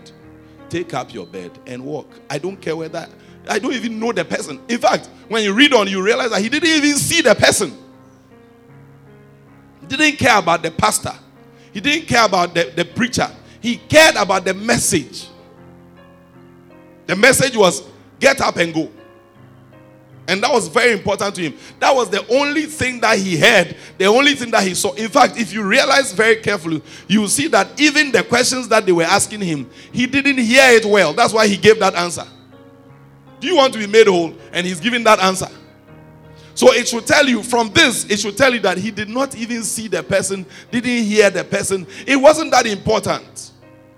Take 0.69 0.93
up 0.93 1.13
your 1.13 1.25
bed 1.25 1.51
and 1.65 1.83
walk. 1.83 2.07
I 2.29 2.37
don't 2.37 2.57
care 2.57 2.75
whether 2.75 3.07
I 3.47 3.59
don't 3.59 3.73
even 3.73 3.99
know 3.99 4.11
the 4.11 4.23
person. 4.23 4.59
In 4.69 4.77
fact, 4.77 5.09
when 5.27 5.43
you 5.43 5.53
read 5.53 5.73
on, 5.73 5.87
you 5.87 6.03
realize 6.03 6.29
that 6.31 6.41
he 6.41 6.49
didn't 6.49 6.69
even 6.69 6.95
see 6.95 7.21
the 7.21 7.35
person. 7.35 7.75
He 9.81 9.87
didn't 9.87 10.17
care 10.17 10.37
about 10.37 10.63
the 10.63 10.71
pastor. 10.71 11.13
He 11.73 11.79
didn't 11.79 12.07
care 12.07 12.25
about 12.25 12.53
the, 12.53 12.71
the 12.75 12.85
preacher. 12.85 13.29
He 13.59 13.77
cared 13.77 14.15
about 14.15 14.45
the 14.45 14.53
message. 14.53 15.27
The 17.07 17.15
message 17.15 17.55
was 17.55 17.83
get 18.19 18.39
up 18.41 18.57
and 18.57 18.73
go. 18.73 18.91
And 20.27 20.41
that 20.43 20.51
was 20.51 20.67
very 20.67 20.93
important 20.93 21.35
to 21.35 21.41
him. 21.41 21.57
That 21.79 21.93
was 21.93 22.09
the 22.09 22.25
only 22.27 22.65
thing 22.65 23.01
that 23.01 23.17
he 23.17 23.37
heard, 23.37 23.75
the 23.97 24.05
only 24.05 24.35
thing 24.35 24.51
that 24.51 24.63
he 24.63 24.75
saw. 24.75 24.93
In 24.93 25.09
fact, 25.09 25.37
if 25.37 25.51
you 25.51 25.63
realize 25.63 26.13
very 26.13 26.37
carefully, 26.37 26.81
you 27.07 27.27
see 27.27 27.47
that 27.47 27.79
even 27.79 28.11
the 28.11 28.23
questions 28.23 28.67
that 28.69 28.85
they 28.85 28.91
were 28.91 29.03
asking 29.03 29.41
him, 29.41 29.69
he 29.91 30.05
didn't 30.05 30.37
hear 30.37 30.69
it 30.71 30.85
well. 30.85 31.11
That's 31.11 31.33
why 31.33 31.47
he 31.47 31.57
gave 31.57 31.79
that 31.79 31.95
answer. 31.95 32.25
Do 33.41 33.47
you 33.47 33.55
want 33.55 33.73
to 33.73 33.79
be 33.79 33.87
made 33.87 34.07
whole? 34.07 34.33
And 34.53 34.65
he's 34.65 34.79
giving 34.79 35.03
that 35.03 35.19
answer. 35.19 35.47
So 36.53 36.71
it 36.73 36.87
should 36.87 37.07
tell 37.07 37.27
you 37.27 37.41
from 37.41 37.71
this, 37.73 38.05
it 38.05 38.19
should 38.19 38.37
tell 38.37 38.53
you 38.53 38.59
that 38.59 38.77
he 38.77 38.91
did 38.91 39.09
not 39.09 39.35
even 39.35 39.63
see 39.63 39.87
the 39.87 40.03
person, 40.03 40.45
didn't 40.69 41.05
hear 41.05 41.29
the 41.31 41.43
person. 41.43 41.87
It 42.05 42.15
wasn't 42.15 42.51
that 42.51 42.67
important. 42.67 43.51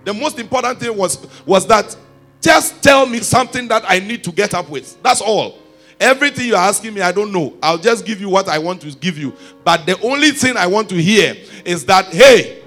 The 0.06 0.13
most 0.13 0.39
important 0.39 0.79
thing 0.79 0.95
was, 0.95 1.27
was 1.45 1.67
that 1.67 1.95
just 2.41 2.82
tell 2.82 3.06
me 3.06 3.19
something 3.19 3.67
that 3.67 3.84
I 3.86 3.99
need 3.99 4.23
to 4.23 4.32
get 4.32 4.53
up 4.53 4.69
with. 4.69 5.01
That's 5.03 5.19
all. 5.21 5.60
Everything 5.99 6.47
you're 6.47 6.58
asking 6.58 6.93
me, 6.93 7.01
I 7.01 7.12
don't 7.12 7.34
know. 7.34 7.58
I'll 7.62 7.77
just 7.77 8.06
give 8.06 8.21
you 8.21 8.29
what 8.29 8.47
I 8.47 8.60
want 8.60 8.82
to 8.82 8.91
give 8.91 9.17
you. 9.17 9.34
But 9.65 9.86
the 9.86 9.99
only 10.01 10.32
thing 10.32 10.56
I 10.56 10.67
want 10.67 10.88
to 10.89 10.95
hear 11.01 11.36
is 11.65 11.86
that, 11.86 12.06
hey, 12.08 12.63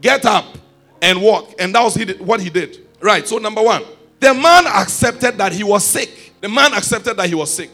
get 0.00 0.24
up 0.24 0.56
and 1.02 1.20
walk. 1.20 1.54
And 1.58 1.74
that 1.74 1.82
was 1.82 1.96
what 2.18 2.40
he 2.40 2.48
did. 2.48 2.86
Right. 3.00 3.26
So, 3.26 3.38
number 3.38 3.62
one, 3.62 3.82
the 4.20 4.34
man 4.34 4.66
accepted 4.66 5.38
that 5.38 5.52
he 5.52 5.64
was 5.64 5.84
sick. 5.84 6.32
The 6.40 6.48
man 6.48 6.72
accepted 6.74 7.16
that 7.16 7.28
he 7.28 7.34
was 7.34 7.52
sick. 7.52 7.70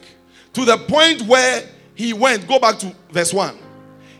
To 0.54 0.64
the 0.64 0.78
point 0.78 1.22
where 1.22 1.68
he 1.94 2.12
went, 2.12 2.46
go 2.46 2.58
back 2.58 2.78
to 2.78 2.94
verse 3.10 3.34
1. 3.34 3.58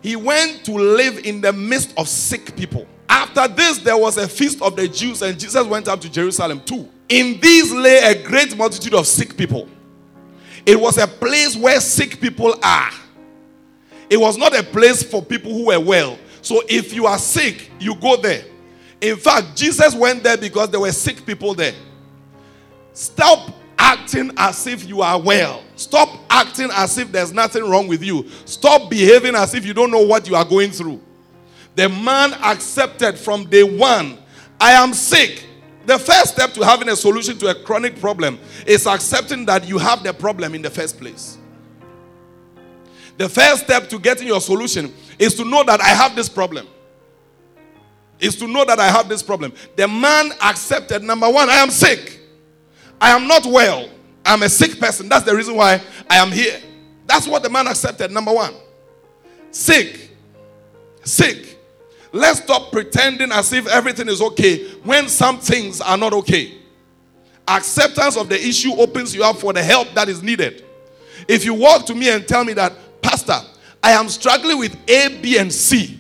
He 0.03 0.17
went 0.17 0.65
to 0.65 0.73
live 0.73 1.25
in 1.25 1.41
the 1.41 1.53
midst 1.53 1.95
of 1.97 2.09
sick 2.09 2.55
people. 2.57 2.87
After 3.09 3.49
this, 3.49 3.79
there 3.79 3.97
was 3.97 4.19
a 4.19 4.29
feast 4.29 4.61
of 4.61 4.77
the 4.77 4.89
Jews, 4.89 5.23
and 5.23 5.39
Jesus 5.39 5.67
went 5.67 5.89
up 5.89 6.01
to 6.01 6.11
Jerusalem 6.11 6.61
too. 6.61 6.89
In 7.09 7.41
these 7.41 7.73
lay 7.73 7.99
a 7.99 8.23
great 8.23 8.57
multitude 8.57 8.95
of 8.95 9.07
sick 9.07 9.37
people. 9.37 9.69
It 10.65 10.79
was 10.79 10.99
a 10.99 11.07
place 11.07 11.57
where 11.57 11.81
sick 11.81 12.21
people 12.21 12.55
are. 12.63 12.91
It 14.11 14.17
was 14.17 14.37
not 14.37 14.57
a 14.57 14.63
place 14.63 15.03
for 15.03 15.23
people 15.23 15.53
who 15.53 15.67
were 15.67 15.81
well. 15.81 16.19
So 16.43 16.63
if 16.69 16.93
you 16.93 17.07
are 17.07 17.19
sick, 17.19 17.71
you 17.79 17.95
go 17.97 18.17
there. 18.17 18.45
In 19.01 19.17
fact, 19.17 19.57
Jesus 19.57 19.95
went 19.95 20.23
there 20.23 20.37
because 20.37 20.71
there 20.71 20.81
were 20.81 20.93
sick 20.93 21.25
people 21.25 21.55
there. 21.55 21.75
Stop 22.97 23.51
acting 23.79 24.31
as 24.39 24.67
if 24.67 24.89
you 24.89 25.03
are 25.03 25.21
well. 25.21 25.63
Stop 25.77 26.19
acting 26.31 26.71
as 26.73 26.97
if 26.97 27.13
there's 27.13 27.31
nothing 27.31 27.63
wrong 27.63 27.87
with 27.87 28.03
you. 28.03 28.27
Stop 28.47 28.89
behaving 28.89 29.35
as 29.35 29.53
if 29.53 29.67
you 29.67 29.75
don't 29.75 29.91
know 29.91 30.01
what 30.01 30.27
you 30.27 30.35
are 30.35 30.47
going 30.47 30.71
through. 30.71 30.99
The 31.75 31.91
man 31.91 32.33
accepted 32.33 33.19
from 33.19 33.45
day 33.51 33.63
one 33.63 34.17
I 34.59 34.73
am 34.73 34.95
sick. 34.95 35.45
The 35.85 35.99
first 35.99 36.33
step 36.33 36.55
to 36.55 36.63
having 36.63 36.89
a 36.89 36.97
solution 36.97 37.37
to 37.41 37.49
a 37.49 37.55
chronic 37.55 38.01
problem 38.01 38.39
is 38.67 38.87
accepting 38.87 39.45
that 39.45 39.69
you 39.69 39.77
have 39.77 40.03
the 40.03 40.15
problem 40.15 40.55
in 40.55 40.63
the 40.63 40.71
first 40.71 40.99
place. 40.99 41.37
The 43.19 43.29
first 43.29 43.65
step 43.65 43.91
to 43.91 43.99
getting 43.99 44.27
your 44.27 44.41
solution 44.41 44.95
is 45.19 45.35
to 45.35 45.45
know 45.45 45.65
that 45.65 45.83
I 45.83 45.89
have 45.89 46.17
this 46.17 46.31
problem. 46.31 46.67
Is 48.19 48.37
to 48.37 48.49
know 48.49 48.65
that 48.65 48.81
I 48.81 48.89
have 48.89 49.11
this 49.11 49.23
problem. 49.23 49.53
The 49.77 49.87
man 49.87 50.33
accepted 50.43 51.03
number 51.03 51.29
one, 51.29 51.51
I 51.51 51.57
am 51.57 51.71
sick. 51.71 52.16
I 53.01 53.11
am 53.11 53.27
not 53.27 53.47
well. 53.47 53.89
I'm 54.25 54.43
a 54.43 54.49
sick 54.49 54.79
person. 54.81 55.09
That's 55.09 55.25
the 55.25 55.35
reason 55.35 55.55
why 55.55 55.81
I 56.11 56.17
am 56.17 56.33
here. 56.33 56.61
That's 57.07 57.29
what 57.29 57.43
the 57.43 57.51
man 57.51 57.69
accepted. 57.69 58.11
Number 58.11 58.33
one. 58.33 58.55
Sick. 59.51 60.11
Sick. 61.05 61.59
Let's 62.13 62.41
stop 62.43 62.73
pretending 62.73 63.31
as 63.31 63.53
if 63.53 63.67
everything 63.69 64.09
is 64.09 64.21
okay 64.23 64.69
when 64.83 65.09
some 65.09 65.39
things 65.39 65.81
are 65.81 65.97
not 65.97 66.13
okay. 66.15 66.55
Acceptance 67.47 68.17
of 68.17 68.29
the 68.29 68.37
issue 68.37 68.73
opens 68.73 69.15
you 69.15 69.23
up 69.23 69.37
for 69.37 69.53
the 69.53 69.63
help 69.63 69.93
that 69.95 70.09
is 70.09 70.23
needed. 70.23 70.65
If 71.29 71.45
you 71.45 71.55
walk 71.55 71.87
to 71.87 71.95
me 71.95 72.11
and 72.11 72.27
tell 72.27 72.45
me 72.45 72.55
that, 72.55 72.73
Pastor, 73.03 73.39
I 73.83 73.93
am 73.93 74.09
struggling 74.09 74.59
with 74.59 74.77
A, 74.89 75.21
B, 75.21 75.39
and 75.39 75.53
C, 75.53 75.96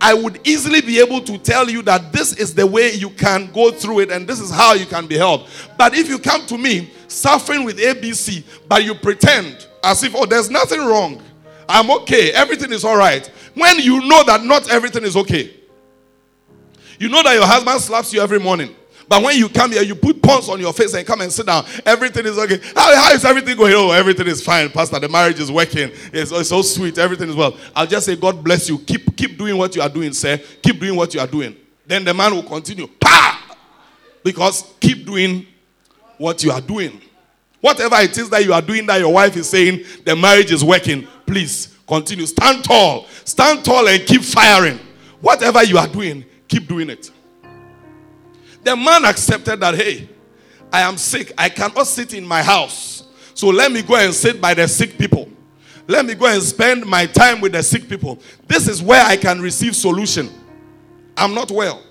I 0.00 0.14
would 0.14 0.40
easily 0.46 0.80
be 0.80 1.00
able 1.00 1.20
to 1.22 1.38
tell 1.38 1.68
you 1.68 1.82
that 1.82 2.12
this 2.12 2.36
is 2.36 2.54
the 2.54 2.66
way 2.66 2.92
you 2.92 3.10
can 3.10 3.50
go 3.52 3.70
through 3.70 4.00
it 4.00 4.10
and 4.10 4.28
this 4.28 4.38
is 4.40 4.50
how 4.50 4.74
you 4.74 4.86
can 4.86 5.06
be 5.06 5.16
helped. 5.16 5.50
But 5.76 5.94
if 5.94 6.08
you 6.08 6.18
come 6.18 6.46
to 6.46 6.56
me 6.58 6.92
suffering 7.08 7.64
with 7.64 7.78
ABC, 7.78 8.44
but 8.68 8.84
you 8.84 8.94
pretend 8.94 9.66
as 9.82 10.02
if, 10.04 10.14
oh, 10.14 10.26
there's 10.26 10.50
nothing 10.50 10.80
wrong, 10.80 11.20
I'm 11.68 11.90
okay, 11.90 12.30
everything 12.32 12.72
is 12.72 12.84
all 12.84 12.96
right, 12.96 13.26
when 13.54 13.78
you 13.80 14.00
know 14.06 14.22
that 14.24 14.44
not 14.44 14.70
everything 14.70 15.04
is 15.04 15.16
okay. 15.16 15.54
You 16.98 17.08
know 17.08 17.22
that 17.22 17.34
your 17.34 17.46
husband 17.46 17.80
slaps 17.80 18.12
you 18.12 18.20
every 18.20 18.40
morning. 18.40 18.74
But 19.08 19.22
when 19.22 19.38
you 19.38 19.48
come 19.48 19.72
here, 19.72 19.82
you 19.82 19.94
put 19.94 20.20
Pond's 20.20 20.48
on 20.48 20.60
your 20.60 20.72
face 20.72 20.92
and 20.92 21.06
come 21.06 21.22
and 21.22 21.32
sit 21.32 21.46
down. 21.46 21.64
Everything 21.86 22.26
is 22.26 22.38
okay. 22.38 22.60
How, 22.76 22.94
how 22.94 23.12
is 23.12 23.24
everything 23.24 23.56
going? 23.56 23.72
Oh, 23.74 23.90
everything 23.90 24.26
is 24.26 24.44
fine, 24.44 24.68
Pastor. 24.68 24.98
The 25.00 25.08
marriage 25.08 25.40
is 25.40 25.50
working. 25.50 25.90
It's, 26.12 26.30
it's 26.30 26.50
so 26.50 26.60
sweet. 26.60 26.98
Everything 26.98 27.30
is 27.30 27.34
well. 27.34 27.56
I'll 27.74 27.86
just 27.86 28.04
say, 28.04 28.16
God 28.16 28.44
bless 28.44 28.68
you. 28.68 28.78
Keep, 28.78 29.16
keep 29.16 29.38
doing 29.38 29.56
what 29.56 29.74
you 29.74 29.80
are 29.80 29.88
doing, 29.88 30.12
sir. 30.12 30.38
Keep 30.62 30.80
doing 30.80 30.94
what 30.94 31.14
you 31.14 31.20
are 31.20 31.26
doing. 31.26 31.56
Then 31.86 32.04
the 32.04 32.12
man 32.12 32.34
will 32.34 32.42
continue. 32.42 32.88
Because 34.22 34.74
keep 34.78 35.06
doing 35.06 35.46
what 36.18 36.44
you 36.44 36.50
are 36.50 36.60
doing. 36.60 37.00
Whatever 37.60 37.96
it 37.96 38.16
is 38.18 38.28
that 38.30 38.44
you 38.44 38.52
are 38.52 38.62
doing 38.62 38.86
that 38.86 39.00
your 39.00 39.12
wife 39.12 39.36
is 39.36 39.48
saying 39.48 39.84
the 40.04 40.14
marriage 40.14 40.52
is 40.52 40.62
working, 40.62 41.08
please 41.26 41.76
continue. 41.86 42.26
Stand 42.26 42.62
tall. 42.62 43.06
Stand 43.24 43.64
tall 43.64 43.88
and 43.88 44.04
keep 44.04 44.22
firing. 44.22 44.78
Whatever 45.20 45.64
you 45.64 45.78
are 45.78 45.88
doing, 45.88 46.24
keep 46.46 46.68
doing 46.68 46.90
it. 46.90 47.10
The 48.64 48.76
man 48.76 49.04
accepted 49.04 49.60
that, 49.60 49.74
hey, 49.74 50.08
I 50.72 50.82
am 50.82 50.96
sick. 50.96 51.32
I 51.38 51.48
cannot 51.48 51.86
sit 51.86 52.14
in 52.14 52.26
my 52.26 52.42
house. 52.42 53.04
So 53.34 53.48
let 53.48 53.72
me 53.72 53.82
go 53.82 53.96
and 53.96 54.12
sit 54.12 54.40
by 54.40 54.54
the 54.54 54.66
sick 54.68 54.98
people. 54.98 55.28
Let 55.86 56.04
me 56.04 56.14
go 56.14 56.26
and 56.26 56.42
spend 56.42 56.84
my 56.84 57.06
time 57.06 57.40
with 57.40 57.52
the 57.52 57.62
sick 57.62 57.88
people. 57.88 58.18
This 58.46 58.68
is 58.68 58.82
where 58.82 59.02
I 59.04 59.16
can 59.16 59.40
receive 59.40 59.74
solution. 59.74 60.28
I'm 61.16 61.34
not 61.34 61.50
well. 61.50 61.82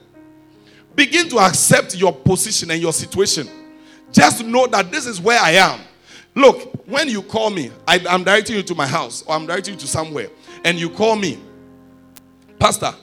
Begin 0.96 1.30
to 1.30 1.40
accept 1.40 1.96
your 1.96 2.14
position 2.14 2.72
and 2.72 2.82
your 2.82 2.94
situation. 2.94 3.50
Just 4.12 4.44
know 4.46 4.68
that 4.68 4.92
this 4.92 5.06
is 5.06 5.20
where 5.20 5.40
I 5.40 5.52
am. 5.52 5.82
Look, 6.36 6.86
when 6.88 7.10
you 7.10 7.24
call 7.24 7.50
me, 7.50 7.72
I, 7.88 7.98
am 8.08 8.24
directing 8.24 8.56
you 8.56 8.64
to 8.64 8.76
my 8.76 8.86
house 8.86 9.24
or 9.24 9.36
I'm 9.36 9.48
directing 9.48 9.74
you 9.74 9.80
to 9.80 9.88
somewhere, 9.88 10.30
and 10.64 10.80
you 10.80 10.90
call 10.90 11.16
me, 11.16 11.40
Pastor, 12.60 12.94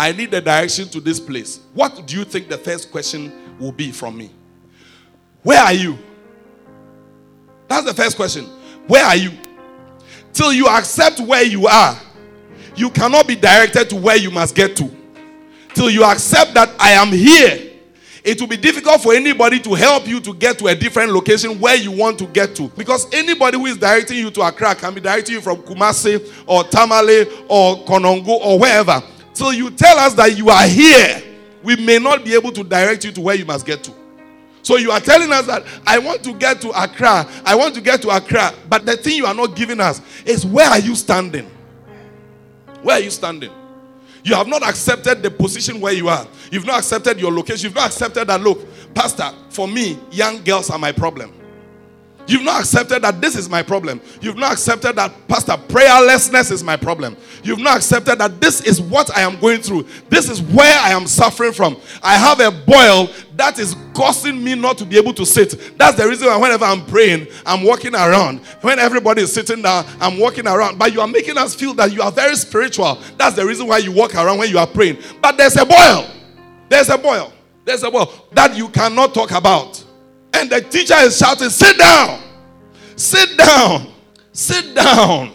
I 0.00 0.12
need 0.12 0.30
the 0.30 0.40
direction 0.40 0.88
to 0.88 1.00
this 1.00 1.20
place. 1.20 1.60
What 1.74 2.06
do 2.06 2.16
you 2.16 2.24
think 2.24 2.48
the 2.48 2.56
first 2.56 2.90
question 2.90 3.30
will 3.58 3.70
be 3.70 3.92
from 3.92 4.16
me? 4.16 4.30
Where 5.42 5.60
are 5.60 5.74
you? 5.74 5.98
That's 7.68 7.84
the 7.84 7.92
first 7.92 8.16
question. 8.16 8.46
Where 8.86 9.04
are 9.04 9.14
you? 9.14 9.30
Till 10.32 10.54
you 10.54 10.68
accept 10.68 11.20
where 11.20 11.42
you 11.42 11.66
are, 11.66 12.00
you 12.74 12.88
cannot 12.88 13.28
be 13.28 13.36
directed 13.36 13.90
to 13.90 13.96
where 13.96 14.16
you 14.16 14.30
must 14.30 14.54
get 14.54 14.74
to. 14.76 14.90
Till 15.74 15.90
you 15.90 16.02
accept 16.02 16.54
that 16.54 16.70
I 16.80 16.92
am 16.92 17.08
here 17.08 17.66
it 18.22 18.38
will 18.40 18.48
be 18.48 18.56
difficult 18.56 19.02
for 19.02 19.14
anybody 19.14 19.58
to 19.60 19.74
help 19.74 20.06
you 20.06 20.20
to 20.20 20.34
get 20.34 20.58
to 20.58 20.66
a 20.66 20.74
different 20.74 21.10
location 21.10 21.58
where 21.58 21.76
you 21.76 21.90
want 21.90 22.18
to 22.18 22.26
get 22.26 22.54
to. 22.56 22.68
Because 22.76 23.06
anybody 23.14 23.58
who 23.58 23.66
is 23.66 23.78
directing 23.78 24.18
you 24.18 24.30
to 24.30 24.42
Accra 24.42 24.74
can 24.74 24.92
be 24.94 25.00
directing 25.00 25.36
you 25.36 25.40
from 25.40 25.58
Kumasi 25.58 26.30
or 26.46 26.64
Tamale 26.64 27.22
or 27.48 27.84
Konongo 27.86 28.28
or 28.28 28.58
wherever. 28.58 29.02
Till 29.40 29.54
you 29.54 29.70
tell 29.70 29.98
us 29.98 30.12
that 30.16 30.36
you 30.36 30.50
are 30.50 30.66
here, 30.66 31.22
we 31.62 31.74
may 31.74 31.98
not 31.98 32.22
be 32.26 32.34
able 32.34 32.52
to 32.52 32.62
direct 32.62 33.06
you 33.06 33.12
to 33.12 33.22
where 33.22 33.34
you 33.34 33.46
must 33.46 33.64
get 33.64 33.82
to. 33.84 33.94
So 34.60 34.76
you 34.76 34.90
are 34.90 35.00
telling 35.00 35.32
us 35.32 35.46
that 35.46 35.64
I 35.86 35.98
want 35.98 36.22
to 36.24 36.34
get 36.34 36.60
to 36.60 36.68
Accra, 36.68 37.26
I 37.46 37.54
want 37.54 37.74
to 37.76 37.80
get 37.80 38.02
to 38.02 38.10
Accra, 38.10 38.52
but 38.68 38.84
the 38.84 38.98
thing 38.98 39.16
you 39.16 39.24
are 39.24 39.32
not 39.32 39.56
giving 39.56 39.80
us 39.80 40.02
is 40.26 40.44
where 40.44 40.68
are 40.68 40.78
you 40.78 40.94
standing? 40.94 41.50
Where 42.82 42.96
are 42.96 43.00
you 43.00 43.08
standing? 43.08 43.50
You 44.22 44.34
have 44.34 44.46
not 44.46 44.62
accepted 44.62 45.22
the 45.22 45.30
position 45.30 45.80
where 45.80 45.94
you 45.94 46.10
are. 46.10 46.26
You've 46.52 46.66
not 46.66 46.80
accepted 46.80 47.18
your 47.18 47.32
location. 47.32 47.68
You've 47.68 47.74
not 47.74 47.86
accepted 47.86 48.28
that, 48.28 48.42
look, 48.42 48.66
Pastor, 48.92 49.30
for 49.48 49.66
me, 49.66 49.98
young 50.10 50.44
girls 50.44 50.68
are 50.68 50.78
my 50.78 50.92
problem. 50.92 51.32
You've 52.30 52.44
not 52.44 52.60
accepted 52.60 53.02
that 53.02 53.20
this 53.20 53.34
is 53.34 53.48
my 53.48 53.60
problem. 53.60 54.00
You've 54.20 54.36
not 54.36 54.52
accepted 54.52 54.94
that, 54.94 55.12
Pastor, 55.26 55.54
prayerlessness 55.66 56.52
is 56.52 56.62
my 56.62 56.76
problem. 56.76 57.16
You've 57.42 57.58
not 57.58 57.78
accepted 57.78 58.20
that 58.20 58.40
this 58.40 58.60
is 58.60 58.80
what 58.80 59.10
I 59.16 59.22
am 59.22 59.40
going 59.40 59.62
through. 59.62 59.88
This 60.08 60.30
is 60.30 60.40
where 60.40 60.78
I 60.78 60.90
am 60.90 61.08
suffering 61.08 61.52
from. 61.52 61.76
I 62.04 62.14
have 62.14 62.38
a 62.38 62.52
boil 62.52 63.08
that 63.34 63.58
is 63.58 63.74
causing 63.94 64.44
me 64.44 64.54
not 64.54 64.78
to 64.78 64.84
be 64.84 64.96
able 64.96 65.12
to 65.14 65.26
sit. 65.26 65.76
That's 65.76 65.96
the 65.96 66.06
reason 66.06 66.28
why 66.28 66.36
whenever 66.36 66.66
I'm 66.66 66.86
praying, 66.86 67.26
I'm 67.44 67.64
walking 67.64 67.96
around. 67.96 68.38
When 68.60 68.78
everybody 68.78 69.22
is 69.22 69.32
sitting 69.32 69.62
down, 69.62 69.84
I'm 70.00 70.16
walking 70.16 70.46
around. 70.46 70.78
But 70.78 70.92
you 70.92 71.00
are 71.00 71.08
making 71.08 71.36
us 71.36 71.56
feel 71.56 71.74
that 71.74 71.92
you 71.92 72.00
are 72.00 72.12
very 72.12 72.36
spiritual. 72.36 72.96
That's 73.18 73.34
the 73.34 73.44
reason 73.44 73.66
why 73.66 73.78
you 73.78 73.90
walk 73.90 74.14
around 74.14 74.38
when 74.38 74.50
you 74.50 74.58
are 74.60 74.68
praying. 74.68 74.98
But 75.20 75.36
there's 75.36 75.56
a 75.56 75.66
boil. 75.66 76.06
There's 76.68 76.90
a 76.90 76.96
boil. 76.96 77.32
There's 77.64 77.82
a 77.82 77.90
boil 77.90 78.08
that 78.30 78.56
you 78.56 78.68
cannot 78.68 79.14
talk 79.14 79.32
about. 79.32 79.79
And 80.34 80.50
the 80.50 80.60
teacher 80.60 80.94
is 80.98 81.18
shouting, 81.18 81.50
Sit 81.50 81.78
down! 81.78 82.22
Sit 82.96 83.36
down! 83.36 83.92
Sit 84.32 84.74
down! 84.74 85.32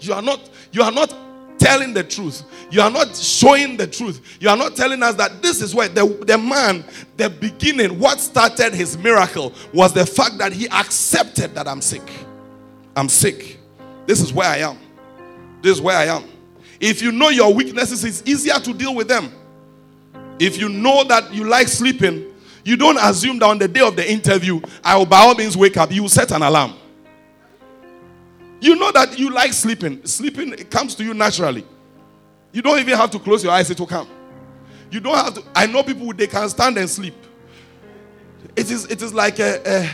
You 0.00 0.14
are 0.14 0.22
not, 0.22 0.50
you 0.72 0.82
are 0.82 0.92
not 0.92 1.14
telling 1.58 1.94
the 1.94 2.02
truth. 2.02 2.42
You 2.70 2.80
are 2.80 2.90
not 2.90 3.14
showing 3.16 3.76
the 3.76 3.86
truth. 3.86 4.38
You 4.40 4.48
are 4.48 4.56
not 4.56 4.74
telling 4.74 5.02
us 5.02 5.14
that 5.14 5.42
this 5.42 5.62
is 5.62 5.74
where 5.74 5.88
the, 5.88 6.06
the 6.26 6.36
man, 6.36 6.84
the 7.16 7.30
beginning, 7.30 7.98
what 7.98 8.18
started 8.18 8.74
his 8.74 8.98
miracle 8.98 9.52
was 9.72 9.92
the 9.92 10.04
fact 10.04 10.38
that 10.38 10.52
he 10.52 10.68
accepted 10.68 11.54
that 11.54 11.68
I'm 11.68 11.80
sick. 11.80 12.02
I'm 12.96 13.08
sick. 13.08 13.58
This 14.06 14.20
is 14.20 14.32
where 14.32 14.48
I 14.48 14.58
am. 14.58 14.78
This 15.62 15.76
is 15.76 15.80
where 15.80 15.96
I 15.96 16.06
am. 16.06 16.24
If 16.80 17.00
you 17.00 17.12
know 17.12 17.28
your 17.28 17.54
weaknesses, 17.54 18.04
it's 18.04 18.22
easier 18.26 18.58
to 18.58 18.74
deal 18.74 18.94
with 18.94 19.06
them. 19.06 19.32
If 20.40 20.58
you 20.58 20.68
know 20.68 21.04
that 21.04 21.32
you 21.32 21.44
like 21.44 21.68
sleeping, 21.68 22.31
you 22.64 22.76
don't 22.76 22.98
assume 22.98 23.38
that 23.40 23.46
on 23.46 23.58
the 23.58 23.68
day 23.68 23.80
of 23.80 23.96
the 23.96 24.10
interview, 24.10 24.60
I 24.84 24.96
will 24.96 25.06
by 25.06 25.18
all 25.18 25.34
means 25.34 25.56
wake 25.56 25.76
up. 25.76 25.90
You 25.92 26.08
set 26.08 26.30
an 26.30 26.42
alarm. 26.42 26.74
You 28.60 28.76
know 28.76 28.92
that 28.92 29.18
you 29.18 29.30
like 29.30 29.52
sleeping. 29.52 30.06
Sleeping 30.06 30.52
comes 30.66 30.94
to 30.94 31.04
you 31.04 31.14
naturally. 31.14 31.66
You 32.52 32.62
don't 32.62 32.78
even 32.78 32.96
have 32.96 33.10
to 33.10 33.18
close 33.18 33.42
your 33.42 33.52
eyes, 33.52 33.70
it 33.70 33.80
will 33.80 33.86
come. 33.86 34.08
You 34.90 35.00
don't 35.00 35.14
have 35.14 35.34
to. 35.34 35.42
I 35.54 35.66
know 35.66 35.82
people 35.82 36.12
they 36.12 36.26
can 36.26 36.48
stand 36.48 36.76
and 36.76 36.88
sleep. 36.88 37.14
It 38.54 38.70
is 38.70 38.84
it 38.84 39.02
is 39.02 39.12
like 39.12 39.38
a, 39.38 39.88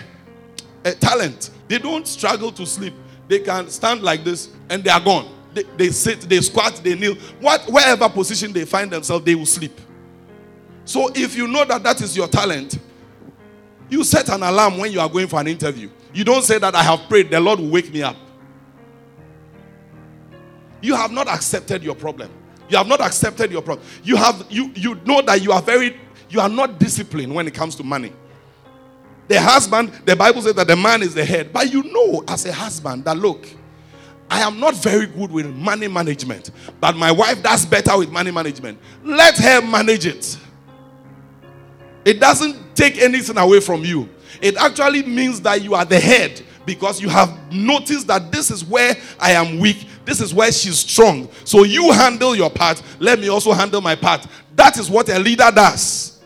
a, 0.84 0.90
a 0.90 0.92
talent. 0.94 1.50
They 1.68 1.78
don't 1.78 2.06
struggle 2.06 2.50
to 2.52 2.66
sleep. 2.66 2.94
They 3.28 3.38
can 3.38 3.68
stand 3.68 4.02
like 4.02 4.24
this 4.24 4.50
and 4.68 4.82
they 4.82 4.90
are 4.90 5.00
gone. 5.00 5.32
They, 5.54 5.62
they 5.76 5.90
sit, 5.90 6.20
they 6.22 6.40
squat, 6.40 6.80
they 6.82 6.94
kneel. 6.94 7.14
What 7.40 7.62
wherever 7.70 8.08
position 8.08 8.52
they 8.52 8.64
find 8.64 8.90
themselves, 8.90 9.24
they 9.24 9.34
will 9.34 9.46
sleep. 9.46 9.78
So 10.88 11.10
if 11.14 11.36
you 11.36 11.46
know 11.46 11.66
that 11.66 11.82
that 11.82 12.00
is 12.00 12.16
your 12.16 12.28
talent, 12.28 12.78
you 13.90 14.02
set 14.02 14.30
an 14.30 14.42
alarm 14.42 14.78
when 14.78 14.90
you 14.90 15.00
are 15.00 15.08
going 15.08 15.26
for 15.26 15.38
an 15.38 15.46
interview. 15.46 15.90
You 16.14 16.24
don't 16.24 16.42
say 16.42 16.58
that 16.58 16.74
I 16.74 16.82
have 16.82 17.00
prayed, 17.10 17.30
the 17.30 17.38
Lord 17.38 17.60
will 17.60 17.68
wake 17.68 17.92
me 17.92 18.02
up. 18.02 18.16
You 20.80 20.94
have 20.94 21.10
not 21.10 21.28
accepted 21.28 21.82
your 21.82 21.94
problem. 21.94 22.30
You 22.70 22.78
have 22.78 22.86
not 22.86 23.02
accepted 23.02 23.52
your 23.52 23.60
problem. 23.60 23.86
You 24.02 24.16
have 24.16 24.46
you 24.48 24.72
you 24.74 24.94
know 25.04 25.20
that 25.20 25.42
you 25.42 25.52
are 25.52 25.60
very 25.60 25.94
you 26.30 26.40
are 26.40 26.48
not 26.48 26.78
disciplined 26.78 27.34
when 27.34 27.46
it 27.46 27.52
comes 27.52 27.76
to 27.76 27.82
money. 27.82 28.14
The 29.28 29.38
husband, 29.38 29.92
the 30.06 30.16
Bible 30.16 30.40
says 30.40 30.54
that 30.54 30.68
the 30.68 30.76
man 30.76 31.02
is 31.02 31.12
the 31.12 31.24
head, 31.24 31.52
but 31.52 31.70
you 31.70 31.82
know 31.82 32.24
as 32.26 32.46
a 32.46 32.52
husband 32.52 33.04
that 33.04 33.18
look, 33.18 33.46
I 34.30 34.40
am 34.40 34.58
not 34.58 34.74
very 34.76 35.04
good 35.04 35.30
with 35.30 35.54
money 35.54 35.86
management, 35.86 36.50
but 36.80 36.96
my 36.96 37.12
wife 37.12 37.42
does 37.42 37.66
better 37.66 37.98
with 37.98 38.10
money 38.10 38.30
management. 38.30 38.78
Let 39.04 39.36
her 39.36 39.60
manage 39.60 40.06
it. 40.06 40.38
It 42.04 42.20
doesn't 42.20 42.76
take 42.76 42.98
anything 42.98 43.36
away 43.38 43.60
from 43.60 43.84
you. 43.84 44.08
It 44.40 44.56
actually 44.56 45.02
means 45.02 45.40
that 45.42 45.62
you 45.62 45.74
are 45.74 45.84
the 45.84 45.98
head 45.98 46.42
because 46.64 47.00
you 47.00 47.08
have 47.08 47.52
noticed 47.52 48.06
that 48.08 48.30
this 48.30 48.50
is 48.50 48.64
where 48.64 48.94
I 49.18 49.32
am 49.32 49.58
weak, 49.58 49.86
this 50.04 50.20
is 50.20 50.34
where 50.34 50.52
she's 50.52 50.78
strong. 50.80 51.28
So 51.44 51.64
you 51.64 51.90
handle 51.92 52.36
your 52.36 52.50
part, 52.50 52.82
let 52.98 53.18
me 53.18 53.28
also 53.28 53.52
handle 53.52 53.80
my 53.80 53.94
part. 53.94 54.26
That 54.54 54.78
is 54.78 54.90
what 54.90 55.08
a 55.08 55.18
leader 55.18 55.50
does. 55.54 56.20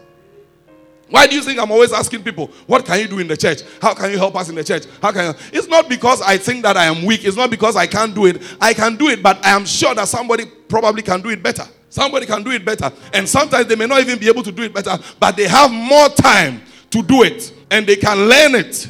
Why 1.09 1.27
do 1.27 1.37
you 1.37 1.43
think 1.43 1.61
I'm 1.61 1.71
always 1.71 1.93
asking 1.93 2.25
people, 2.25 2.47
what 2.67 2.87
can 2.87 2.99
you 2.99 3.07
do 3.07 3.19
in 3.19 3.29
the 3.29 3.37
church? 3.37 3.61
How 3.83 3.93
can 3.93 4.11
you 4.11 4.17
help 4.17 4.35
us 4.35 4.49
in 4.49 4.55
the 4.55 4.65
church? 4.65 4.85
How 5.01 5.13
can 5.13 5.27
you? 5.27 5.41
It's 5.53 5.69
not 5.69 5.87
because 5.89 6.23
I 6.23 6.39
think 6.39 6.63
that 6.63 6.77
I 6.77 6.87
am 6.87 7.05
weak. 7.05 7.25
It's 7.25 7.37
not 7.37 7.51
because 7.51 7.77
I 7.77 7.87
can't 7.87 8.15
do 8.15 8.25
it. 8.25 8.43
I 8.61 8.73
can 8.73 8.97
do 8.97 9.09
it, 9.09 9.23
but 9.23 9.45
I 9.45 9.51
am 9.51 9.67
sure 9.67 9.95
that 9.95 10.09
somebody 10.09 10.47
probably 10.69 11.03
can 11.03 11.21
do 11.21 11.29
it 11.29 11.43
better. 11.43 11.65
Somebody 11.93 12.25
can 12.25 12.43
do 12.43 12.51
it 12.51 12.65
better. 12.65 12.91
And 13.13 13.29
sometimes 13.29 13.67
they 13.67 13.77
may 13.77 13.85
not 13.87 14.01
even 14.01 14.19
be 14.19 14.27
able 14.27 14.43
to 14.45 14.51
do 14.51 14.63
it 14.63 14.73
better, 14.73 14.99
but 15.21 15.37
they 15.37 15.47
have 15.47 15.71
more 15.71 16.09
time 16.09 16.63
to 16.89 17.03
do 17.03 17.23
it 17.23 17.53
and 17.71 17.87
they 17.87 17.97
can 17.97 18.17
learn 18.17 18.55
it. 18.55 18.89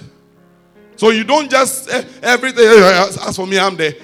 So 0.94 1.10
you 1.10 1.24
don't 1.24 1.50
just 1.50 1.90
eh, 1.90 2.04
everything, 2.22 2.64
eh, 2.64 3.06
as 3.26 3.34
for 3.34 3.44
me, 3.44 3.58
I'm 3.58 3.74
there. 3.76 3.94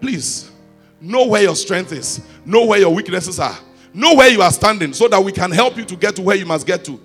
Please 0.00 0.52
know 1.00 1.26
where 1.26 1.42
your 1.42 1.56
strength 1.56 1.90
is, 1.90 2.20
know 2.44 2.64
where 2.64 2.78
your 2.78 2.94
weaknesses 2.94 3.40
are, 3.40 3.58
know 3.92 4.14
where 4.14 4.28
you 4.28 4.40
are 4.40 4.52
standing 4.52 4.92
so 4.92 5.08
that 5.08 5.20
we 5.20 5.32
can 5.32 5.50
help 5.50 5.76
you 5.76 5.84
to 5.86 5.96
get 5.96 6.14
to 6.14 6.22
where 6.22 6.36
you 6.36 6.46
must 6.46 6.64
get 6.64 6.84
to. 6.84 7.00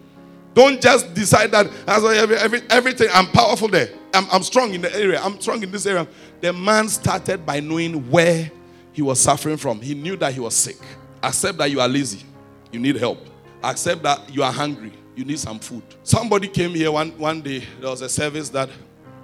Don't 0.54 0.80
just 0.80 1.15
decide 1.15 1.50
that 1.50 1.65
as 1.88 2.04
every, 2.04 2.36
every, 2.36 2.62
everything, 2.69 3.08
I'm 3.12 3.26
powerful 3.26 3.69
there. 3.69 3.89
I'm, 4.13 4.28
I'm 4.32 4.43
strong 4.43 4.76
in 4.76 4.82
the 4.82 4.96
area. 4.96 5.19
I'm 5.19 5.41
strong 5.41 5.63
in 5.63 5.72
this 5.72 5.88
area. 5.88 6.08
The 6.41 6.54
man 6.54 6.88
started 6.89 7.43
by 7.43 7.60
knowing 7.60 8.08
where 8.12 8.52
he 8.91 9.02
was 9.02 9.19
suffering 9.19 9.58
from. 9.58 9.82
He 9.82 9.96
knew 9.96 10.15
that 10.17 10.32
he 10.32 10.39
was 10.39 10.54
sick. 10.54 10.78
Accept 11.23 11.57
that 11.57 11.71
you 11.71 11.79
are 11.79 11.88
lazy. 11.88 12.25
You 12.71 12.79
need 12.79 12.97
help. 12.97 13.19
Accept 13.63 14.03
that 14.03 14.33
you 14.33 14.43
are 14.43 14.51
hungry. 14.51 14.91
You 15.15 15.23
need 15.23 15.39
some 15.39 15.59
food. 15.59 15.83
Somebody 16.03 16.47
came 16.49 16.71
here 16.71 16.91
one, 16.91 17.17
one 17.17 17.41
day. 17.41 17.63
There 17.79 17.89
was 17.89 18.01
a 18.01 18.09
service 18.09 18.49
that 18.49 18.69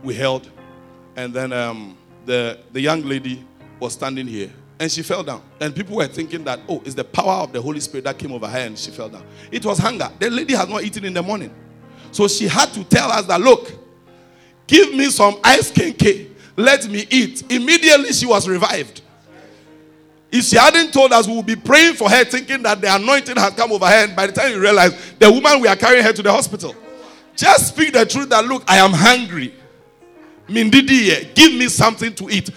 we 0.01 0.13
held. 0.13 0.49
And 1.15 1.33
then 1.33 1.51
um, 1.51 1.97
the, 2.25 2.59
the 2.71 2.79
young 2.79 3.01
lady 3.03 3.45
was 3.79 3.93
standing 3.93 4.27
here. 4.27 4.49
And 4.79 4.89
she 4.89 5.01
fell 5.01 5.23
down. 5.23 5.41
And 5.59 5.75
people 5.75 5.97
were 5.97 6.07
thinking 6.07 6.45
that, 6.45 6.61
oh, 6.69 6.81
it's 6.85 6.95
the 6.95 7.03
power 7.03 7.43
of 7.43 7.51
the 7.51 7.61
Holy 7.61 7.81
Spirit 7.81 8.05
that 8.05 8.17
came 8.17 8.31
over 8.31 8.47
her 8.47 8.59
and 8.59 8.79
she 8.79 8.91
fell 8.91 9.09
down. 9.09 9.25
It 9.51 9.65
was 9.65 9.77
hunger. 9.77 10.09
The 10.19 10.29
lady 10.29 10.53
has 10.55 10.69
not 10.69 10.83
eaten 10.83 11.03
in 11.03 11.13
the 11.13 11.21
morning. 11.21 11.53
So 12.11 12.29
she 12.29 12.47
had 12.47 12.67
to 12.73 12.83
tell 12.85 13.11
us 13.11 13.25
that, 13.25 13.41
look, 13.41 13.73
give 14.67 14.93
me 14.93 15.09
some 15.09 15.37
ice 15.43 15.69
cream 15.69 15.93
cake. 15.93 16.31
Let 16.55 16.87
me 16.87 17.05
eat. 17.09 17.51
Immediately 17.51 18.13
she 18.13 18.25
was 18.25 18.47
revived. 18.47 19.01
If 20.31 20.45
she 20.45 20.57
hadn't 20.57 20.93
told 20.93 21.11
us, 21.11 21.27
we 21.27 21.35
would 21.35 21.45
be 21.45 21.55
praying 21.55 21.95
for 21.95 22.09
her, 22.09 22.23
thinking 22.23 22.61
that 22.63 22.79
the 22.79 22.93
anointing 22.95 23.35
had 23.35 23.55
come 23.57 23.71
over 23.71 23.85
her. 23.85 24.05
And 24.05 24.15
by 24.15 24.27
the 24.27 24.33
time 24.33 24.51
you 24.51 24.61
realize, 24.61 25.13
the 25.17 25.31
woman, 25.31 25.59
we 25.59 25.67
are 25.67 25.75
carrying 25.75 26.03
her 26.03 26.13
to 26.13 26.21
the 26.21 26.31
hospital. 26.31 26.75
Just 27.35 27.69
speak 27.69 27.93
the 27.93 28.05
truth 28.05 28.29
that, 28.29 28.45
look, 28.45 28.63
I 28.67 28.77
am 28.77 28.91
hungry. 28.91 29.55
Mindidi, 30.47 31.33
give 31.33 31.53
me 31.53 31.67
something 31.67 32.13
to 32.15 32.29
eat. 32.29 32.49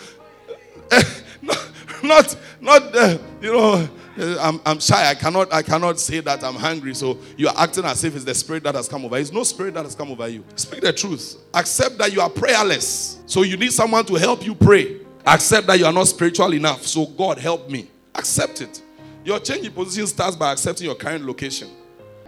not, 1.43 1.69
not, 2.03 2.37
not 2.61 2.97
uh, 2.97 3.19
you 3.41 3.53
know, 3.53 3.89
uh, 4.19 4.37
I'm, 4.41 4.61
I'm 4.67 4.79
shy. 4.79 5.09
I 5.09 5.15
cannot, 5.15 5.53
I 5.53 5.63
cannot 5.63 5.99
say 5.99 6.21
that 6.21 6.45
I'm 6.45 6.55
hungry. 6.55 6.95
So 6.95 7.19
you 7.37 7.49
are 7.49 7.55
acting 7.57 7.85
as 7.85 8.05
if 8.05 8.15
it's 8.15 8.25
the 8.25 8.35
spirit 8.35 8.63
that 8.65 8.75
has 8.75 8.89
come 8.89 9.05
over. 9.05 9.17
It's 9.17 9.33
no 9.33 9.45
spirit 9.45 9.75
that 9.75 9.85
has 9.85 9.95
come 9.95 10.11
over 10.11 10.29
you. 10.29 10.45
Speak 10.57 10.83
the 10.83 10.93
truth. 10.93 11.39
Accept 11.55 11.97
that 11.99 12.13
you 12.13 12.21
are 12.21 12.29
prayerless. 12.29 13.19
So 13.27 13.43
you 13.43 13.57
need 13.57 13.73
someone 13.73 14.05
to 14.07 14.15
help 14.17 14.45
you 14.45 14.55
pray. 14.55 15.01
Accept 15.27 15.67
that 15.69 15.79
you 15.79 15.87
are 15.87 15.93
not 15.93 16.09
spiritual 16.09 16.53
enough. 16.53 16.87
So, 16.87 17.07
God, 17.07 17.39
help 17.39 17.71
me. 17.71 17.89
Accept 18.15 18.61
it. 18.61 18.83
Your 19.25 19.39
change 19.39 19.67
in 19.67 19.73
position 19.73 20.07
starts 20.07 20.37
by 20.37 20.53
accepting 20.53 20.87
your 20.87 20.97
current 20.97 21.25
location. 21.25 21.69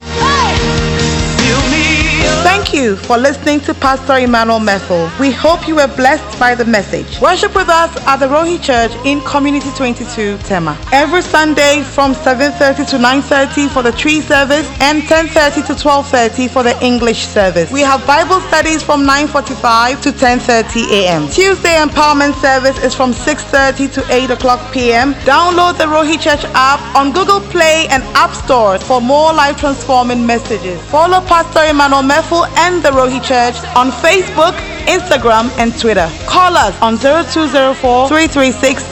Hey! 0.00 1.93
Thank 2.44 2.72
you 2.72 2.96
for 2.96 3.16
listening 3.18 3.60
to 3.60 3.74
Pastor 3.74 4.16
Emmanuel 4.18 4.60
Methel. 4.60 5.10
We 5.20 5.30
hope 5.30 5.66
you 5.68 5.76
were 5.76 5.86
blessed 5.88 6.38
by 6.38 6.54
the 6.54 6.64
message. 6.64 7.20
Worship 7.20 7.54
with 7.54 7.68
us 7.68 7.94
at 8.06 8.16
the 8.16 8.26
Rohi 8.26 8.62
Church 8.62 8.92
in 9.04 9.20
Community 9.22 9.70
22 9.76 10.38
Tema. 10.38 10.78
Every 10.92 11.22
Sunday 11.22 11.82
from 11.82 12.14
7.30 12.14 12.88
to 12.90 12.96
9.30 12.96 13.68
for 13.70 13.82
the 13.82 13.92
Twi 13.92 14.20
service 14.20 14.66
and 14.80 15.02
10.30 15.02 15.66
to 15.66 15.72
12.30 15.74 16.50
for 16.50 16.62
the 16.62 16.76
English 16.84 17.26
service. 17.26 17.70
We 17.70 17.80
have 17.82 18.06
Bible 18.06 18.40
studies 18.48 18.82
from 18.82 19.02
9.45 19.06 20.02
to 20.02 20.10
10.30 20.12 20.90
a.m. 20.92 21.28
Tuesday 21.28 21.76
empowerment 21.76 22.34
service 22.40 22.78
is 22.82 22.94
from 22.94 23.12
6.30 23.12 23.92
to 23.94 24.12
8 24.12 24.30
o'clock 24.30 24.72
p.m. 24.72 25.14
Download 25.24 25.76
the 25.76 25.84
Rohi 25.84 26.20
Church 26.20 26.44
app 26.54 26.80
on 26.96 27.12
Google 27.12 27.40
Play 27.40 27.86
and 27.90 28.02
App 28.14 28.32
Store 28.34 28.78
for 28.78 29.00
more 29.00 29.32
life 29.32 29.58
transforming 29.58 30.24
messages. 30.24 30.80
Follow 30.90 31.20
Pastor 31.26 31.64
Emmanuel 31.64 32.02
Meffel 32.14 32.46
and 32.58 32.80
the 32.80 32.90
Rohi 32.90 33.20
Church 33.20 33.56
on 33.74 33.90
Facebook, 33.90 34.54
Instagram, 34.86 35.50
and 35.58 35.76
Twitter. 35.80 36.08
Call 36.26 36.56
us 36.56 36.74
on 36.80 36.96
0204 36.96 38.06
336 38.06 38.84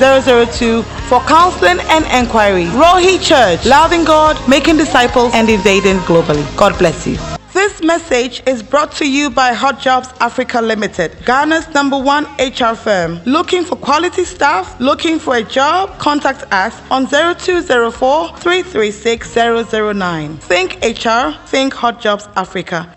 002 0.58 0.82
for 1.08 1.20
counseling 1.20 1.78
and 1.94 2.04
enquiry. 2.06 2.64
Rohi 2.64 3.22
Church, 3.22 3.64
loving 3.64 4.02
God, 4.02 4.36
making 4.48 4.76
disciples, 4.76 5.32
and 5.34 5.48
invading 5.48 5.98
globally. 5.98 6.44
God 6.56 6.76
bless 6.78 7.06
you. 7.06 7.16
This 7.52 7.80
message 7.80 8.42
is 8.44 8.60
brought 8.60 8.90
to 8.92 9.08
you 9.08 9.30
by 9.30 9.52
Hot 9.52 9.78
Jobs 9.78 10.08
Africa 10.18 10.60
Limited, 10.60 11.12
Ghana's 11.24 11.72
number 11.72 11.98
one 11.98 12.24
HR 12.40 12.74
firm. 12.74 13.20
Looking 13.24 13.62
for 13.62 13.76
quality 13.76 14.24
staff? 14.24 14.80
Looking 14.80 15.20
for 15.20 15.36
a 15.36 15.44
job? 15.44 15.96
Contact 16.00 16.42
us 16.52 16.74
on 16.90 17.06
0204 17.06 18.36
336 18.38 19.36
009. 19.36 20.38
Think 20.38 20.74
HR, 20.82 21.38
think 21.46 21.72
Hot 21.74 22.00
Jobs 22.00 22.26
Africa. 22.34 22.92